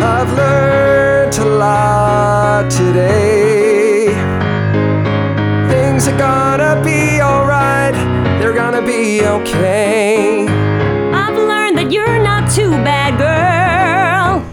I've 0.00 0.32
learned 0.34 1.36
a 1.38 1.44
lot 1.44 2.70
today. 2.70 4.06
Things 5.68 6.06
are 6.06 6.16
gonna 6.16 6.80
be 6.84 7.20
alright, 7.20 7.94
they're 8.38 8.54
gonna 8.54 8.82
be 8.86 9.26
okay. 9.26 10.46
I've 11.12 11.36
learned 11.36 11.76
that 11.78 11.90
you're 11.90 12.22
not 12.22 12.48
too 12.48 12.70
bad, 12.84 13.18
girl. 13.18 14.44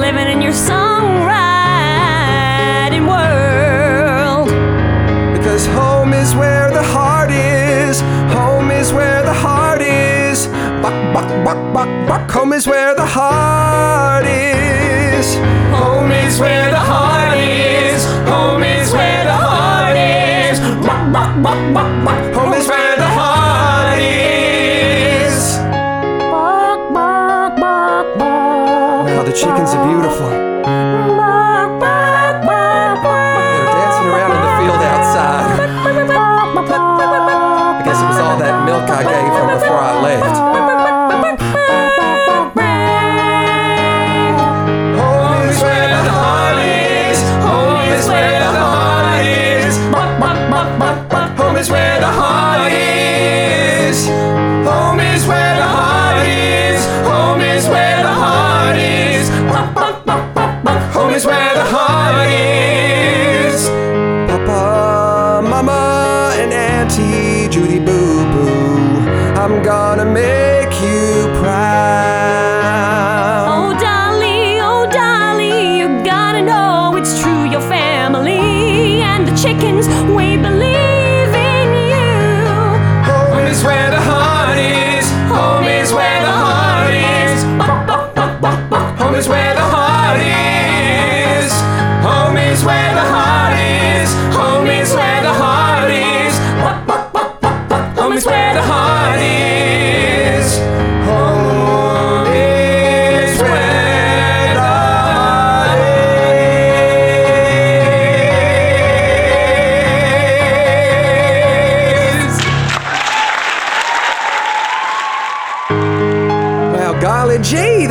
Living 0.00 0.28
in 0.28 0.40
your 0.40 0.54
songwriting 0.54 3.06
world. 3.06 4.48
Because 5.36 5.66
home 5.66 6.14
is 6.14 6.34
where 6.34 6.70
the 6.70 6.82
heart 6.82 7.30
is. 7.30 8.00
Buck, 11.44 11.56
buck, 11.56 11.74
buck, 11.74 11.88
buck, 11.88 12.08
buck. 12.08 12.30
Home 12.30 12.52
is 12.54 12.66
where 12.66 12.94
the 12.94 13.04
heart 13.04 14.24
is. 14.24 15.34
Home 15.76 16.10
is 16.10 16.40
where 16.40 16.70
the 16.70 16.78
heart 16.78 17.36
is. 17.36 18.04
Home 18.30 18.62
is 18.62 18.90
where 18.92 19.24
the 19.24 19.32
heart 19.32 19.94
is. 19.94 20.58
Buck, 20.86 21.12
buck, 21.12 21.42
buck, 21.42 21.74
buck, 21.74 22.04
buck. 22.04 22.34
Home 22.34 22.54
is 22.54 22.66
where 22.66 22.96
the 22.96 23.06
heart 23.06 23.98
is. 23.98 25.58
Wow, 28.16 29.22
the 29.22 29.32
chickens 29.32 29.74
are 29.74 29.86
beautiful. 29.86 30.43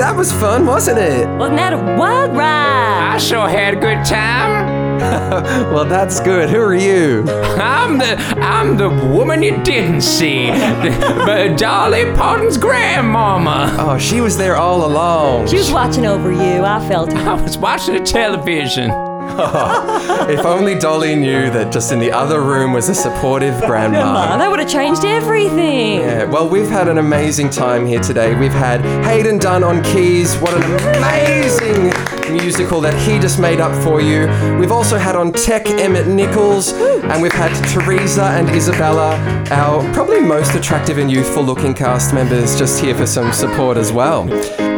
That 0.03 0.17
was 0.17 0.33
fun, 0.33 0.65
wasn't 0.65 0.99
it? 0.99 1.25
Wasn't 1.37 1.55
that 1.55 1.71
a 1.71 1.77
wild 1.97 2.35
ride? 2.35 3.13
I 3.13 3.17
sure 3.17 3.47
had 3.47 3.75
a 3.75 3.79
good 3.79 4.05
time. 4.05 4.83
Well, 5.73 5.85
that's 5.85 6.19
good. 6.19 6.49
Who 6.49 6.59
are 6.61 6.75
you? 6.75 7.23
I'm 7.57 7.97
the 7.97 8.15
I'm 8.39 8.77
the 8.77 8.89
woman 8.89 9.41
you 9.41 9.61
didn't 9.63 10.01
see, 10.01 10.47
but 10.49 11.57
Dolly 11.57 12.05
Parton's 12.15 12.57
grandmama. 12.57 13.75
Oh, 13.79 13.97
she 13.97 14.21
was 14.21 14.37
there 14.37 14.55
all 14.55 14.85
along. 14.85 15.47
She 15.47 15.57
was 15.57 15.71
watching 15.71 16.05
over 16.05 16.31
you, 16.31 16.63
I 16.63 16.87
felt 16.87 17.09
it. 17.09 17.17
I 17.17 17.33
was 17.33 17.57
watching 17.57 17.95
the 17.95 18.01
television. 18.01 18.91
If 20.29 20.45
only 20.45 20.75
Dolly 20.75 21.15
knew 21.15 21.49
that 21.49 21.71
just 21.71 21.91
in 21.91 21.99
the 21.99 22.11
other 22.11 22.41
room 22.41 22.71
was 22.71 22.87
a 22.87 22.95
supportive 22.95 23.59
grandma. 23.61 24.37
That 24.37 24.49
would 24.49 24.59
have 24.59 24.69
changed 24.69 25.03
everything. 25.03 25.99
Yeah, 25.99 26.25
well, 26.25 26.47
we've 26.47 26.69
had 26.69 26.87
an 26.87 26.97
amazing 26.97 27.49
time 27.49 27.85
here 27.85 27.99
today. 27.99 28.35
We've 28.35 28.53
had 28.53 28.81
Hayden 29.05 29.39
Dunn 29.39 29.63
on 29.63 29.83
keys. 29.83 30.35
What 30.37 30.53
an 30.53 30.63
amazing 30.97 31.91
musical 32.31 32.79
that 32.81 32.93
he 33.07 33.19
just 33.19 33.39
made 33.39 33.59
up 33.59 33.73
for 33.83 34.01
you. 34.01 34.27
We've 34.59 34.71
also 34.71 34.97
had 34.97 35.15
on 35.15 35.31
tech 35.33 35.67
Emmett 35.67 36.07
Nichols, 36.07 36.71
and 36.73 37.21
we've 37.21 37.33
had 37.33 37.51
Teresa 37.69 38.23
and 38.23 38.49
Isabella, 38.49 39.15
our 39.51 39.81
probably 39.93 40.21
most 40.21 40.55
attractive 40.55 40.97
and 40.97 41.11
youthful 41.11 41.43
looking 41.43 41.73
cast 41.73 42.13
members, 42.13 42.57
just 42.57 42.79
here 42.79 42.95
for 42.95 43.05
some 43.05 43.33
support 43.33 43.77
as 43.77 43.91
well. 43.91 44.27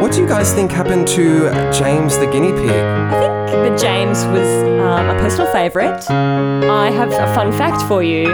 What 0.00 0.12
do 0.12 0.20
you 0.20 0.28
guys 0.28 0.52
think 0.52 0.70
happened 0.70 1.08
to 1.08 1.50
James 1.72 2.16
the 2.18 2.26
guinea 2.30 2.52
pig? 2.52 2.70
I 2.70 3.46
think 3.50 3.68
that 3.68 3.78
James 3.80 4.24
was 4.26 4.46
um, 4.80 5.08
a 5.10 5.18
personal 5.20 5.50
favourite. 5.50 6.08
I 6.10 6.90
have 6.90 7.08
a 7.12 7.34
fun 7.34 7.50
fact 7.52 7.82
for 7.88 8.02
you. 8.02 8.26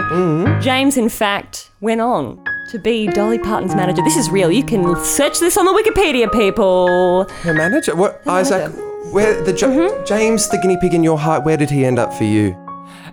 James, 0.61 0.97
in 0.97 1.09
fact, 1.09 1.71
went 1.81 2.01
on 2.01 2.43
to 2.69 2.79
be 2.79 3.07
Dolly 3.07 3.39
Parton's 3.39 3.75
manager. 3.75 4.03
This 4.03 4.17
is 4.17 4.29
real. 4.29 4.51
You 4.51 4.63
can 4.63 4.95
search 5.03 5.39
this 5.39 5.57
on 5.57 5.65
the 5.65 5.71
Wikipedia, 5.73 6.31
people. 6.31 7.25
Her 7.41 7.53
manager? 7.53 7.95
What, 7.95 8.21
Isaac? 8.27 8.71
Where 9.11 9.41
the 9.43 9.51
Ja- 9.53 9.67
Mm-hmm. 9.69 10.05
James, 10.05 10.47
the 10.49 10.57
guinea 10.59 10.77
pig 10.79 10.93
in 10.93 11.03
your 11.03 11.17
heart? 11.17 11.43
Where 11.43 11.57
did 11.57 11.69
he 11.71 11.85
end 11.85 11.97
up 11.97 12.13
for 12.13 12.23
you? 12.25 12.53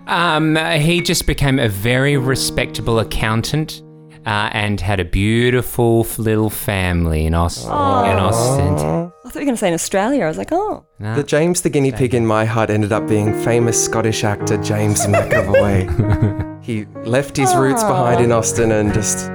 Um, 0.07 0.55
he 0.55 1.01
just 1.01 1.25
became 1.25 1.57
a 1.57 1.69
very 1.69 2.17
respectable 2.17 2.99
accountant 2.99 3.81
uh, 4.25 4.49
and 4.53 4.79
had 4.79 4.99
a 4.99 5.05
beautiful 5.05 6.05
little 6.17 6.49
family 6.49 7.25
in, 7.25 7.33
Aus- 7.33 7.65
in 7.65 7.71
Austin. 7.71 9.11
I 9.23 9.29
thought 9.29 9.35
you 9.35 9.41
were 9.41 9.45
going 9.45 9.55
to 9.55 9.57
say 9.57 9.67
in 9.69 9.73
Australia. 9.73 10.25
I 10.25 10.27
was 10.27 10.37
like, 10.37 10.51
oh. 10.51 10.85
The 10.99 11.23
James 11.23 11.61
the 11.61 11.69
guinea 11.69 11.91
pig 11.91 12.13
in 12.13 12.25
my 12.25 12.45
heart 12.45 12.69
ended 12.69 12.91
up 12.91 13.07
being 13.07 13.33
famous 13.43 13.83
Scottish 13.83 14.23
actor 14.23 14.57
James 14.61 15.05
McAvoy. 15.07 16.63
he 16.63 16.85
left 17.05 17.37
his 17.37 17.55
roots 17.55 17.83
behind 17.83 18.21
in 18.21 18.31
Austin 18.31 18.71
and 18.71 18.93
just 18.93 19.25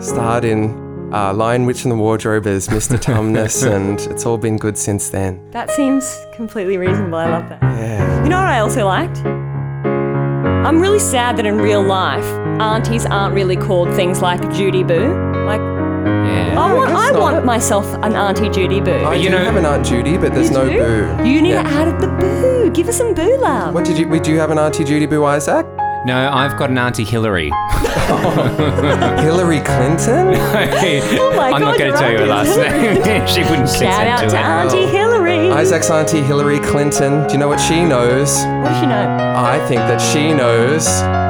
starred 0.00 0.44
in 0.44 0.84
uh, 1.14 1.32
Lion 1.32 1.64
Witch 1.64 1.84
in 1.84 1.90
the 1.90 1.96
Wardrobe 1.96 2.46
as 2.46 2.68
Mr. 2.68 2.98
Tumnus, 2.98 3.64
and 3.74 4.00
it's 4.12 4.26
all 4.26 4.36
been 4.36 4.56
good 4.56 4.76
since 4.76 5.10
then. 5.10 5.40
That 5.52 5.70
seems 5.70 6.18
completely 6.34 6.76
reasonable. 6.76 7.18
I 7.18 7.30
love 7.30 7.48
that. 7.48 7.62
Yeah. 7.62 8.24
You 8.24 8.28
know 8.28 8.38
what 8.38 8.48
I 8.48 8.58
also 8.58 8.86
liked? 8.86 9.22
I'm 10.64 10.80
really 10.80 10.98
sad 10.98 11.36
that 11.36 11.44
in 11.44 11.58
real 11.58 11.82
life, 11.82 12.24
aunties 12.58 13.04
aren't 13.04 13.34
really 13.34 13.56
called 13.56 13.94
things 13.94 14.22
like 14.22 14.40
Judy 14.54 14.82
Boo. 14.82 15.12
Like, 15.44 15.60
Yeah. 15.60 16.54
I 16.58 16.72
want, 16.72 16.90
I 16.90 16.94
that's 17.12 17.18
want 17.18 17.44
myself 17.44 17.84
an 18.02 18.14
Auntie 18.16 18.48
Judy 18.48 18.80
Boo. 18.80 18.92
I 18.92 19.14
you 19.14 19.24
do 19.24 19.36
know- 19.36 19.44
have 19.44 19.56
an 19.56 19.66
Aunt 19.66 19.84
Judy, 19.86 20.16
but 20.16 20.32
there's 20.32 20.50
no 20.50 20.64
do? 20.68 20.78
boo. 20.78 21.24
You 21.28 21.42
need 21.42 21.50
Yeah. 21.50 21.62
to 21.64 21.68
add 21.68 22.00
the 22.00 22.08
boo. 22.08 22.70
Give 22.70 22.88
us 22.88 22.96
some 22.96 23.12
boo 23.12 23.36
love. 23.42 23.74
What 23.74 23.84
did 23.84 23.98
you? 23.98 24.06
Did 24.08 24.26
you 24.26 24.38
have 24.40 24.50
an 24.50 24.58
Auntie 24.58 24.84
Judy 24.84 25.04
Boo, 25.06 25.24
Isaac? 25.26 25.66
No, 26.06 26.30
I've 26.32 26.56
got 26.58 26.70
an 26.70 26.78
Auntie 26.78 27.04
Hillary. 27.04 27.50
Hillary 29.22 29.60
Clinton? 29.60 30.34
Oh 31.24 31.32
my 31.36 31.50
I'm 31.50 31.60
not 31.60 31.72
God, 31.72 31.78
going 31.78 31.92
to 31.92 31.98
tell 31.98 32.12
you 32.12 32.18
her 32.18 32.26
last 32.26 32.56
name. 32.56 33.26
she 33.32 33.40
wouldn't 33.48 33.68
Shout 33.68 34.06
out 34.06 34.20
to 34.20 34.28
to. 34.30 34.36
Auntie 34.38 34.84
oh. 34.84 34.86
Hillary. 34.88 35.23
Isaac's 35.52 35.90
Auntie 35.90 36.22
Hillary 36.22 36.58
Clinton. 36.58 37.26
Do 37.26 37.32
you 37.32 37.38
know 37.38 37.48
what 37.48 37.60
she 37.60 37.84
knows? 37.84 38.36
What 38.36 38.68
does 38.68 38.80
she 38.80 38.86
know? 38.86 39.16
I 39.36 39.64
think 39.66 39.80
that 39.80 39.98
she 39.98 40.32
knows. 40.32 41.23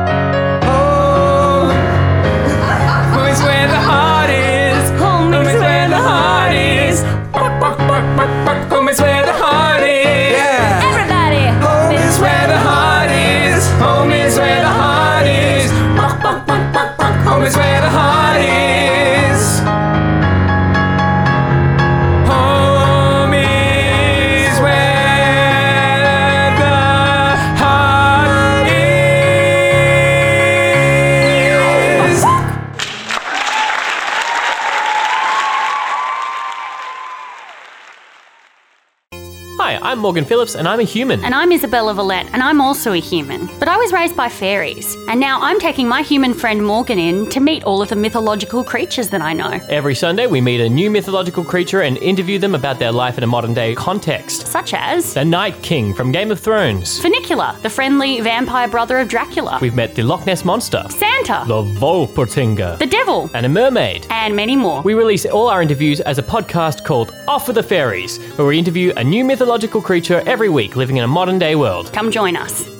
Morgan 40.04 40.26
Phillips, 40.26 40.54
and 40.54 40.68
I'm 40.68 40.80
a 40.80 40.82
human. 40.82 41.24
And 41.24 41.34
I'm 41.34 41.50
Isabella 41.50 41.94
Villette, 41.94 42.26
and 42.34 42.42
I'm 42.42 42.60
also 42.60 42.92
a 42.92 43.00
human. 43.00 43.46
I 43.74 43.76
was 43.76 43.92
raised 43.92 44.16
by 44.16 44.28
fairies, 44.28 44.96
and 45.08 45.18
now 45.18 45.40
I'm 45.42 45.58
taking 45.58 45.88
my 45.88 46.02
human 46.02 46.32
friend 46.32 46.64
Morgan 46.64 46.96
in 46.96 47.28
to 47.30 47.40
meet 47.40 47.64
all 47.64 47.82
of 47.82 47.88
the 47.88 47.96
mythological 47.96 48.62
creatures 48.62 49.08
that 49.08 49.20
I 49.20 49.32
know. 49.32 49.58
Every 49.68 49.96
Sunday, 49.96 50.28
we 50.28 50.40
meet 50.40 50.60
a 50.60 50.68
new 50.68 50.92
mythological 50.92 51.42
creature 51.42 51.80
and 51.80 51.98
interview 51.98 52.38
them 52.38 52.54
about 52.54 52.78
their 52.78 52.92
life 52.92 53.18
in 53.18 53.24
a 53.24 53.26
modern 53.26 53.52
day 53.52 53.74
context. 53.74 54.46
Such 54.46 54.74
as 54.74 55.14
The 55.14 55.24
Night 55.24 55.60
King 55.60 55.92
from 55.92 56.12
Game 56.12 56.30
of 56.30 56.38
Thrones. 56.38 57.00
Funicula, 57.00 57.60
the 57.62 57.68
friendly 57.68 58.20
vampire 58.20 58.68
brother 58.68 59.00
of 59.00 59.08
Dracula, 59.08 59.58
We've 59.60 59.74
met 59.74 59.96
the 59.96 60.04
Loch 60.04 60.24
Ness 60.24 60.44
Monster, 60.44 60.84
Santa, 60.90 61.42
the 61.48 61.64
Volpertinger, 61.80 62.78
the 62.78 62.86
devil, 62.86 63.28
and 63.34 63.44
a 63.44 63.48
mermaid. 63.48 64.06
and 64.08 64.36
many 64.36 64.54
more. 64.54 64.82
We 64.82 64.94
release 64.94 65.26
all 65.26 65.48
our 65.48 65.60
interviews 65.60 66.00
as 66.02 66.18
a 66.18 66.22
podcast 66.22 66.84
called 66.84 67.12
Off 67.26 67.48
with 67.48 67.56
the 67.56 67.62
Fairies, 67.64 68.18
where 68.36 68.46
we 68.46 68.56
interview 68.56 68.92
a 68.96 69.02
new 69.02 69.24
mythological 69.24 69.82
creature 69.82 70.22
every 70.26 70.48
week 70.48 70.76
living 70.76 70.98
in 70.98 71.02
a 71.02 71.08
modern 71.08 71.40
day 71.40 71.56
world. 71.56 71.92
Come 71.92 72.12
join 72.12 72.36
us. 72.36 72.73